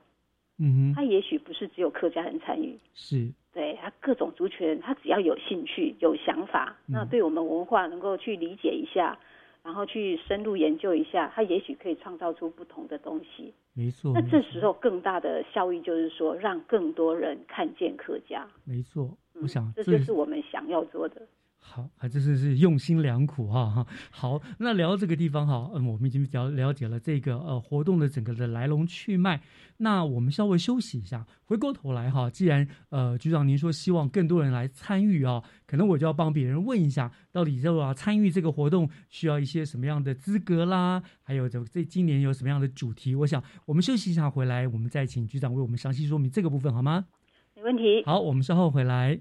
[0.59, 9.19] 嗯哼，他也许不是只有客家人参与，是对他各种族群，他只要有兴趣、有想法，那对我们文化能够去理解一下。
[9.63, 13.53] 然后去深入研究一下，它也许可以创造出不同的东西。
[13.75, 14.13] 没错。
[14.13, 18.47] 那这时候更大的效益就是说，让更多人看见客家。
[18.65, 21.23] 没错，我想这就是我们想要做的。
[21.63, 23.87] 好还真是是用心良苦哈哈。
[24.11, 29.41] 好，那聊这个地方哈，嗯，我们已经了了解了这个呃活动的整个的来龙去脉。
[29.77, 41.03] 那我们稍微休息一下，回过头来哈，既然呃局长您说希望更多人来参与啊，可能我就要帮别人问一下，到底要啊参与这个活动需要一些什么样的资格啦？
[41.23, 43.15] 还有这这今年有什么样的主题？
[43.15, 47.07] 我想我们休息一下回来，我们再请局长为我们详细说明这个部分好吗？
[47.55, 48.03] 没问题。
[48.05, 49.21] 好，我们稍后回来。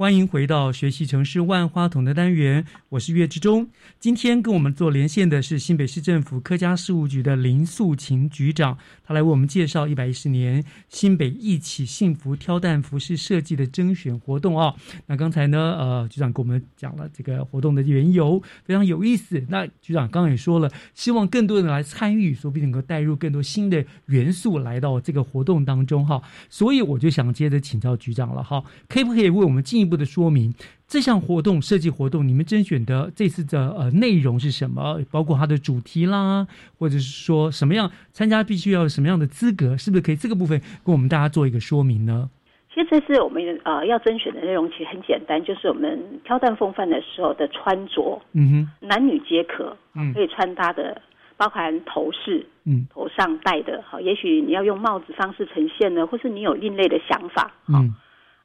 [0.00, 3.68] 欢迎回到学习城市万花筒的单元，我是岳志忠。
[3.98, 14.74] 今天跟我们做连线的是新北市政府客家事务局的林素琴局长，他来为我们介绍一百一十年新北一起幸福挑担服饰设计的甄选活动啊。
[15.04, 19.44] 那刚才呢，呃，局长给我们讲了这个活动的缘由，非常有意思。
[19.50, 26.22] 那局长刚刚也说了，希望更多人来参与，说不定能够带入更多新的元素来到这个活动当中哈。
[26.48, 29.89] 所以我就想接着请教局长了哈，可不可以为我们进一步？
[29.96, 30.52] 的说明
[30.86, 35.00] 这项活动设计活动，你们甄选的这次的呃内容是什么？
[35.10, 36.46] 包括它的主题啦，
[36.78, 39.76] 或者是说什么样参加必须要什么样的资格？
[39.76, 42.28] 是不是可以这个部分跟我们大家做一个说明呢？
[42.72, 51.00] 其实这次我们呃要甄选的内容其实很简单，就是我们挑担风范的时候的穿着，嗯哼，男女皆可，嗯，可以穿搭的，
[51.36, 57.92] 包含头饰，嗯，头上戴的，好，也许你要用帽子方式呈现呢，或是你有另类的想法，嗯。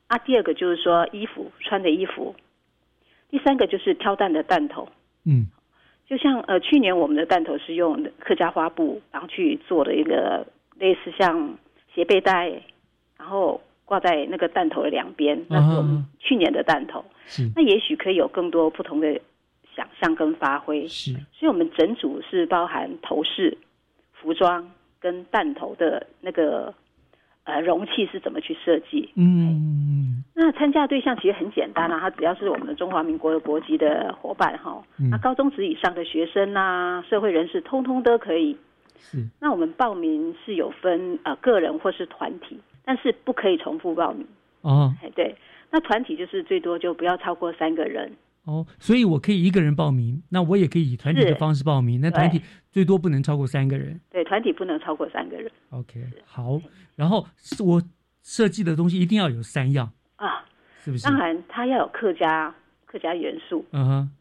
[0.07, 2.35] 啊，第二个就是说衣服穿的衣服，
[3.29, 4.87] 第三个就是挑担的弹头，
[5.25, 5.47] 嗯，
[6.05, 10.45] 就像呃去年我们的弹头是用客家花布，然后去做了一个
[10.77, 11.57] 类似像
[11.93, 12.51] 斜背带，
[13.17, 17.49] 然后挂在那个弹头的两边，那是我们去年的弹头，是。
[17.55, 19.19] 那也许可以有更多不同的
[19.75, 23.57] 想象跟发挥，是，所以我们整组是包含头饰、
[24.13, 26.71] 服装跟弹头的那个。
[27.45, 29.09] 呃，容器是怎么去设计？
[29.15, 38.57] 嗯，那参加对象其实很简单啊，他只要是我们的中华民国的国籍的伙伴哈，那高中职以上的学生呐，社会人士，通通都可以。
[38.97, 39.19] 是。
[39.39, 44.25] 那我们报名是有分呃个人或是团体，但是不可以重复报名。
[44.61, 45.35] 哦，哎对，
[45.69, 48.11] 那团体就是最多就不要超过三个人。
[48.45, 51.99] 哦，所以我可以一个人报名，那我也可以以团体的方式报名。
[51.99, 52.39] 那团体
[52.71, 53.99] 最多不能超过三个人。
[54.11, 55.51] 对，团体不能超过三个人。
[55.71, 56.61] OK，好。
[56.95, 57.25] 然后
[57.65, 57.81] 我
[58.21, 60.45] 设计的东西一定要有三样啊，
[60.79, 61.05] 是不是？
[61.05, 62.53] 当然，它要有客家
[62.85, 63.65] 客家元素。
[63.71, 64.11] 嗯哼。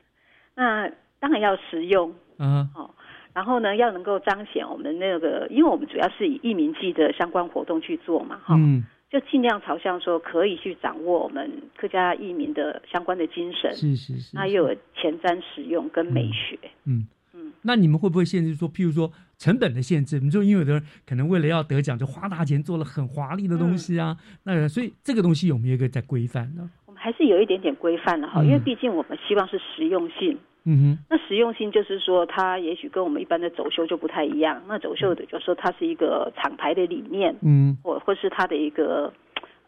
[0.55, 2.15] 那当然要实用。
[2.39, 2.69] 嗯。
[2.75, 2.91] 哦，
[3.35, 8.55] 然后呢，要能够彰显我们那个，因为我们主要是以艺名记的相关活动去做嘛，哈。
[8.57, 8.85] 嗯。
[9.15, 17.53] 就尽量朝向说可以去掌握我们客家移民的相关的精神，是是是，那又有前瞻使用跟美学，嗯嗯。
[17.63, 20.19] 那你们会不会限制说，譬如说成本的限制？
[20.19, 26.69] 你说因为有的人可能为了要得奖，就花大钱做了很华丽的东西啊，那所以这个东西有没有一个在规范呢？
[26.87, 30.37] 我们还是有一点点规范的哈，因为毕竟我们希望是实用性。
[30.67, 34.63] 嗯哼，那实用性就是说，它也许跟我们一般的走秀就不太一样。
[34.67, 39.13] 那走秀的就说它是一个厂牌的理念，嗯，或或是它的一个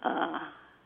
[0.00, 0.40] 呃，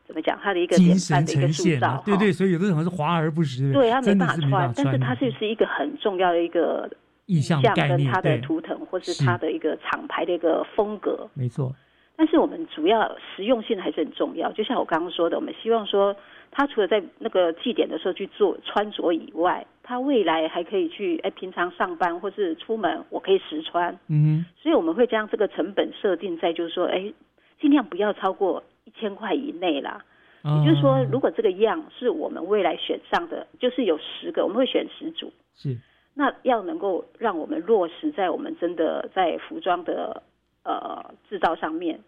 [0.05, 0.37] 怎么讲？
[0.43, 2.29] 它的一个典范的一个塑造，对对。
[2.29, 6.89] 所以有的人是华而不实，对，它没办法穿，但是它就是一个很重要的一个
[7.25, 11.73] 意象跟它的图腾，或是它的一个厂牌的一个风格，没错。
[12.17, 14.51] 但是我们主要实用性还是很重要。
[14.51, 16.13] 就像我刚刚说的，我们希望说。
[16.51, 23.97] 他除了在那个祭典的时候去做穿着以外，他未来还可以去哎，平常上班或是出门，我可以实穿。
[24.09, 27.13] 嗯，所以我们会将这个成本设定在，就是说，哎，
[27.59, 30.03] 尽量不要超过一千块以内啦。
[30.43, 35.31] 也就是说，如果这个样是我们未来选上的，就是有十个，我们会选十组。
[35.55, 35.77] 是，
[36.15, 40.21] 那要能够让我们落实在我们真的在服装的
[40.65, 42.01] 呃制造上面。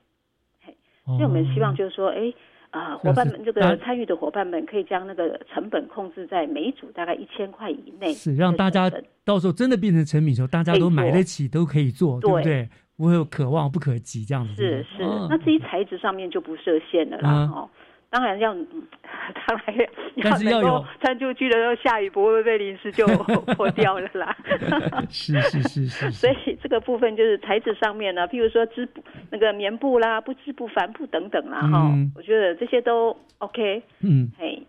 [0.66, 0.76] 嘿，
[1.06, 2.34] 所以我们希望就是说，哎。
[2.74, 8.91] 呃，伙伴们，这个参与的伙伴们可以将那个成本控制在每组大概一千块以内，是让大家
[9.24, 12.67] 到时候真的变成成品的时候，大家都买得起，都可以做，对不对？
[12.97, 14.55] 不会有可望不可及这样子。
[14.55, 17.69] 是是，那至于材质上面就不设限了啦，哦。
[18.14, 18.53] 当然要，
[19.47, 19.86] 当然要，
[20.22, 23.07] 但是要有穿出去的时候下雨不会被淋湿就
[23.57, 24.38] 破掉了啦。
[25.09, 26.11] 是是是是。
[26.11, 33.82] 所以这个部分就是材质上面呢，譬如说织布那个棉布啦、不织布、帆布等等啦，哈，我觉得这些都 OK。
[34.01, 34.32] 嗯。
[34.38, 34.61] 嘿，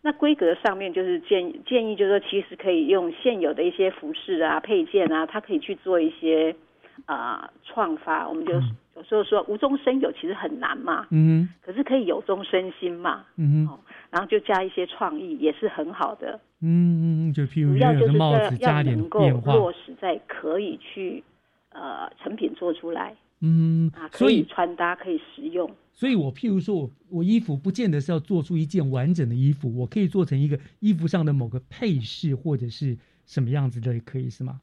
[0.00, 6.56] 那规格上面就是建建议，就是说其实可以用现有的一些服饰啊、配件啊，它可以去做一些
[7.04, 8.54] 啊创发，我们就。
[8.96, 11.06] 有时候说无中生有，其实很难嘛。
[11.10, 11.48] 嗯。
[11.60, 13.24] 可是可以有中生心嘛。
[13.36, 13.78] 嗯哼。
[14.10, 16.40] 然后就加一些创意，也是很好的。
[16.62, 21.22] 嗯嗯就譬如主要就是要要能够落实在可以去
[21.70, 23.14] 呃成品做出来。
[23.40, 23.90] 嗯。
[23.94, 25.70] 啊，可以穿搭，可以实用。
[25.92, 34.60] 所以我譬如说我我衣服不见得是要做出一件完整的衣服，我可以做成一个衣服上的某个配饰或者是什么样子的，可以是吗？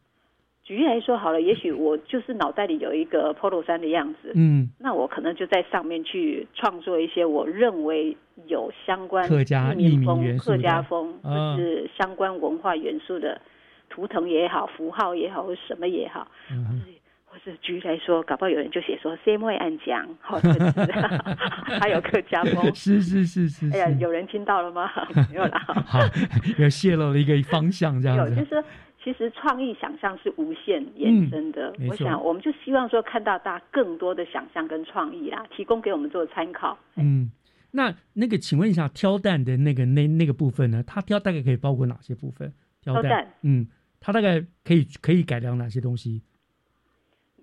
[0.63, 8.15] 举例来说好了，也许我就是脑袋里有一个 polo 衫的样子，嗯，那我可能就在上面去创作一些我认为
[8.47, 13.41] 有相关客家移民风、客家风或是相关文化元素的
[13.89, 16.81] 图腾也好、符号也好或什么也好，嗯，
[17.25, 20.49] 或是举例来说，搞不好有人就写说 C M Y 暗江，或者
[21.77, 24.89] 还有客家风， 是是是是，哎呀，有人听到了吗？
[25.29, 25.99] 没有啦，好，
[26.57, 28.63] 又泄露了一个方向，这样子，就是。
[29.03, 36.77] 其实创意想象是无限延伸的，我想我们就希望说看到大家更多的想象跟创意啦，提供给我们做参考。
[36.95, 37.29] 嗯，
[37.71, 40.81] 那那个请问一下，挑担的那个那那个部分呢？
[40.87, 42.53] 它挑大概可以包括哪些部分？
[42.81, 43.67] 挑担，嗯，
[43.99, 46.21] 它大概可以可以改良哪些东西？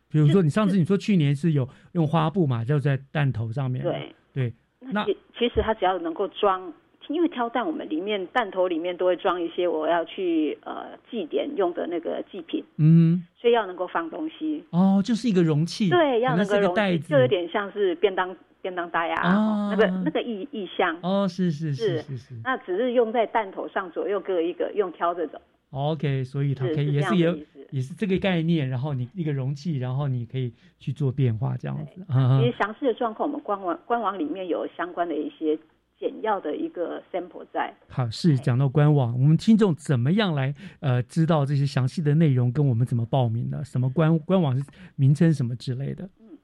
[0.09, 3.83] 比如说，你上次你说去年是有用花布嘛，就在弹头上面。
[3.85, 5.05] 对对，那
[5.39, 6.73] 其实它只要能够装。
[7.11, 14.63] 因为挑担，我们里面弹头里面都会装一些我要去呃祭典用的那个祭品，嗯，所以要能够放东西。
[14.71, 20.97] 哦，就是一个容器，对，要能够容器，就有点像是便当便当袋啊，那个那个意意象。
[21.03, 22.17] 哦，是是是是。
[22.17, 25.41] 是，那只是用在弹头上左右各一个，用挑着走。
[25.73, 32.05] OK，所以它可以也是也也是这个概念，然后你一个容器，然后你可以去做变化这样子。
[32.07, 35.59] 其实详细的状况，我们官网官网里面有相关的一些。
[36.01, 43.63] 简要的一个 sample 在好是讲到官网，我们听众怎么样来呃知道这些详细的内容，跟我们怎么报名的？
[43.63, 44.65] 什么官官网是
[44.97, 46.09] 名称什么之类的？
[46.19, 46.39] 嗯，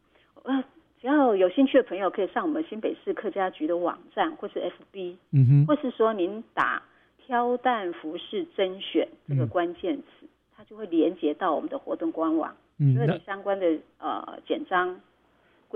[0.45, 0.65] 呃，
[1.01, 4.61] 只要有兴趣的朋友可以上我们新北市客家局的网站，或是
[4.93, 6.83] FB，嗯哼，或是说您打
[7.25, 15.01] 挑担服饰甄选这个关键词，它就会连接到我们的活动官网，嗯，因为你相关的呃简章。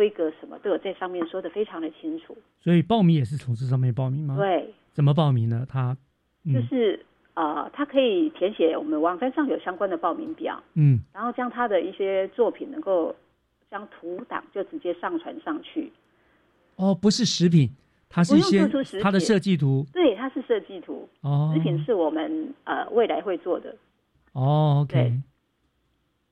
[0.01, 4.35] 规格什么都有在上面说的非常的清楚，所以报名也是从这上面报名吗？
[4.35, 5.67] 对，怎么报名呢？
[5.69, 5.95] 他
[6.47, 13.15] 就是呃，他可以填写我们网站上有相关的报名表，嗯，然后将他的一些作品能够
[13.71, 15.93] 将图档就直接上传上去。
[16.77, 17.69] 哦，不是食品，
[18.09, 18.67] 它是先
[19.03, 21.07] 它的设计图，对，它是设计图。
[21.21, 23.77] 哦，食品是我们呃未来会做的。
[24.33, 25.13] 哦，OK。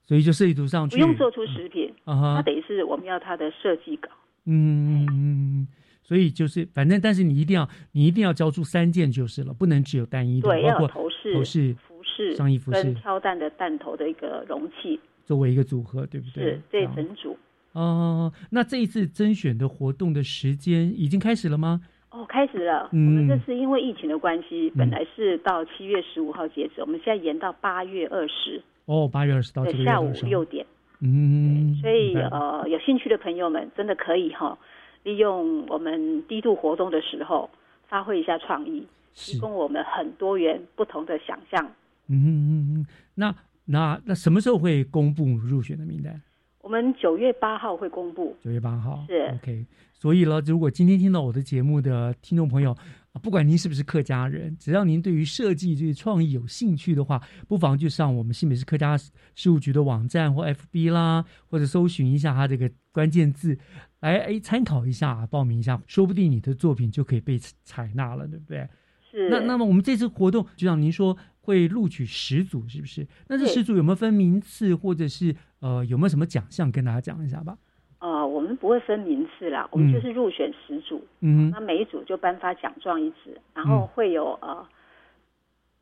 [0.09, 4.09] 所以就设计图上去，不用做出食品，啊它等于是我们要它的设计稿。
[4.45, 5.67] 嗯，
[6.01, 16.43] 所以就是反正，但是你一定要，你一定要交出三件就是了，不能只有单一的，对，要有头饰、头饰、服饰、上衣服饰、挑担的弹头的一个容器，作为一个组合，对不对？
[16.43, 17.37] 是这整组。
[17.73, 21.81] 哦，那这一次甄选的活动的时间已经开始了吗？
[22.09, 22.89] 哦，开始了。
[22.91, 28.63] 我们这次因为疫情的关系，本来是到七月十五号截止，我们现在延到八月二十。
[28.89, 30.65] 哦，八月二十到下午六点，
[30.99, 34.57] 嗯，所以呃，有兴趣的朋友们真的可以哈，
[35.03, 37.47] 利用我们低度活动的时候，
[37.87, 41.63] 发挥一下创意，提供我们很多元不同的想象。
[42.07, 43.35] 嗯嗯嗯，那
[43.65, 46.19] 那那什么时候会公布入选的名单？
[46.63, 48.35] 我们九月八号会公布。
[48.43, 52.75] 九月八号是 OK，所以呢，如果今天听到我的节目的听众朋友。
[53.21, 58.97] 不管您是不是客家人，只要您对于设计、对创意有兴趣的话，不妨就上我们新北市客家
[59.35, 63.57] 事务局的网站或 FB 啦，或者搜寻一下它这个关键字，
[64.01, 68.69] 来哎参考一下，报名一下，说不定你的作品就可以被采纳了，对不对？
[69.11, 69.27] 是。
[69.29, 73.07] 那那么我们这次活动，就像您说会录取十组，是不是？
[73.27, 77.57] 那这十组有没有分名次，或者是呃有没有什么奖项，跟大家讲一下吧？
[77.99, 84.65] 呃，我们不会分名次啦，我们就是入选十组，嗯，那每一组就颁发奖状一支，然后会有呃，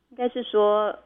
[0.10, 0.98] 应该是说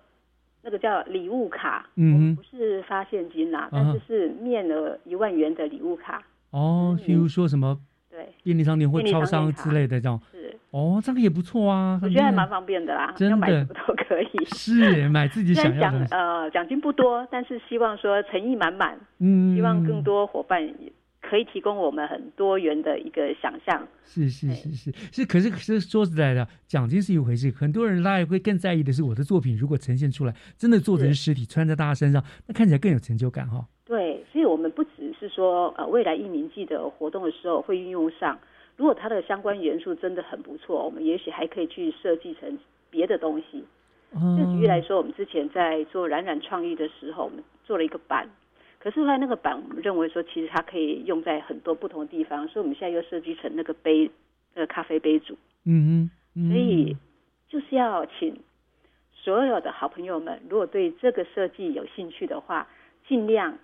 [0.61, 6.23] 那个叫礼物卡，嗯，不是发现金啦，但是是面额一万元的礼物卡。
[6.51, 7.77] 哦，比如说什么？
[8.09, 10.19] 对，便利商店或超商之类的这种。
[10.31, 14.45] 是哦，这个也不错啊，我觉得还蛮方便的啦，真的都可以。
[14.53, 16.05] 是买自己想要的。
[16.11, 20.61] 呃，奖金不多，但是希望说诚意满满，嗯，希望更多伙伴。
[21.31, 33.65] 可以提供我们很多元的一个想象，是是是是是，可是可是说实在的，奖金是一回事，很多人他也会更在意的是我的作品如果呈现出来，真的做成实体穿在大家身上，那看起来更有成就感哈。
[33.85, 38.37] 对，所以我们不只是说呃未来一名季的活动的时候会运用上，
[38.75, 42.59] 如果它的相关元素真的很不错，我们也许还可以去设计成
[42.89, 43.63] 别的东西。
[44.11, 48.27] 就举例来说，我们之前在做冉冉创意的时候，我们做了一个板。
[48.83, 54.09] 可是后来那个板，我们认为说，其实它可以用在很多不同的地方，所以我们现在又设计成那个杯，
[54.55, 55.37] 那个咖啡杯组。
[55.65, 56.49] 嗯嗯。
[56.49, 56.97] 所以
[57.47, 58.35] 就是要请
[59.13, 62.67] 所有的好朋友们，如果对这个设计有兴趣的话，
[63.07, 63.55] 尽量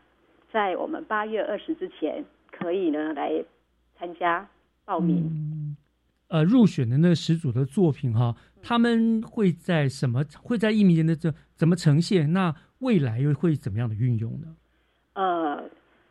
[0.52, 3.44] 在我们八月二十之前，可以呢来
[3.98, 4.48] 参加
[4.86, 5.76] 报名。
[6.28, 10.24] 呃，入选的那十组的作品哈，他们会在什么？
[10.44, 12.34] 会在艺名间的这怎么呈现？
[12.34, 14.56] 那未来又会怎么样的运用呢？
[15.18, 15.64] 呃，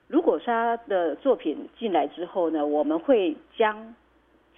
[0.08, 3.94] 如果是他的作品进来之后呢，我们会将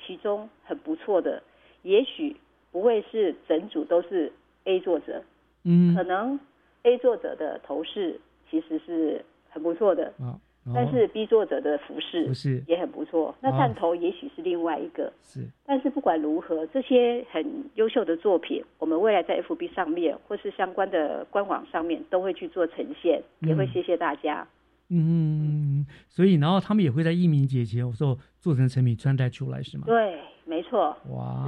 [0.02, 1.42] 其中很不错的，
[1.82, 2.34] 也许
[2.72, 4.32] 不会是整组都是
[4.64, 5.22] A 作者，
[5.64, 6.40] 嗯，可能
[6.84, 8.18] A 作者的头饰
[8.50, 10.40] 其实是很不错的，啊，
[10.74, 17.44] 但是 B 作者的服饰是也很不错，那弹头也许是另外一个，是，但是不管如何，这些很
[17.74, 24.46] 优秀的作品，我们未来在 FB 上面或是相关的官网上面都会去做呈现，也会谢谢大家。
[24.90, 29.84] 嗯，所以然后他们也会在艺名节前，我说做成成品穿戴出来是吗？
[29.86, 30.18] 对，
[30.48, 30.96] 没错。
[31.10, 31.44] 哇，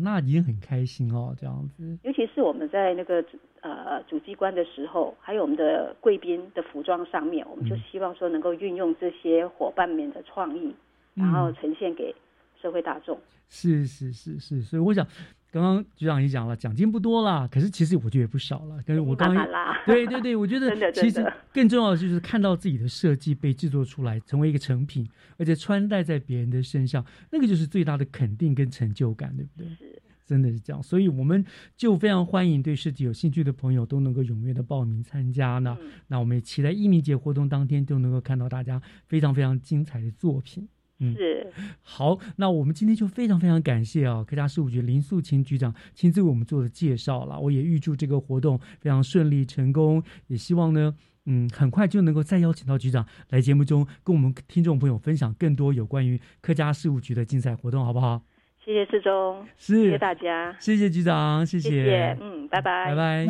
[0.00, 1.98] 那已经很开心哦，这样子。
[2.04, 3.24] 尤其是我们在那个
[3.62, 10.72] 呃主机关的时候，还有我们的贵宾的服装上面，我们就希望说能够运用这些伙伴们的创意，
[11.14, 12.14] 然后呈现给
[12.62, 13.18] 社会大众。
[13.48, 15.04] 是是是是，所以我想。
[15.50, 18.82] 刚刚局长也讲了，奖金不多啦，可是其实我觉得也不少了。
[18.86, 19.46] 可是我刚刚
[19.86, 29.68] 对对对，我觉得 其实更重要的就是看到自己的设计被制作出来，成为一个成品，而且穿戴在别人的身上，那个就是最大的肯定跟成就感，对不对？
[29.76, 30.82] 是，真的是这样。
[30.82, 31.42] 所以我们
[31.74, 35.78] 就非常欢迎对设计有兴趣的朋友都能够踊跃的报名参加呢。
[36.08, 40.68] 那我们也期待一鸣节活动当天都能够看到大家非常非常精彩的作品。
[41.00, 41.46] 是
[41.82, 47.38] 好，那我们今天就非常非常感谢啊，客家事务局林素琴局长亲自为我们做的介绍了。
[47.38, 50.94] 我也预祝这个活动非常顺利成功，也希望呢，
[51.26, 58.22] 嗯，很快就能够再邀请到局长来节目中跟我们听众朋友分享更多有关于客家事务局的精彩活动，好不好？
[58.64, 63.26] 谢谢志忠，谢谢大家，谢谢局长，谢谢，嗯，拜拜，拜拜。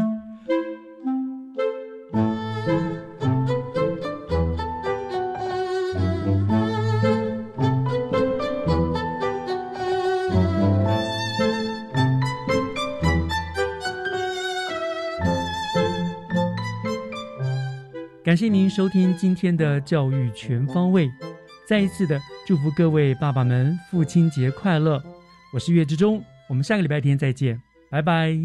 [18.28, 21.10] 感谢您收听今天的教育全方位，
[21.66, 25.02] 再一次的祝福各位爸爸们父亲节快乐！
[25.50, 27.58] 我是岳志忠，我们下个礼拜天再见，
[27.88, 28.38] 拜拜。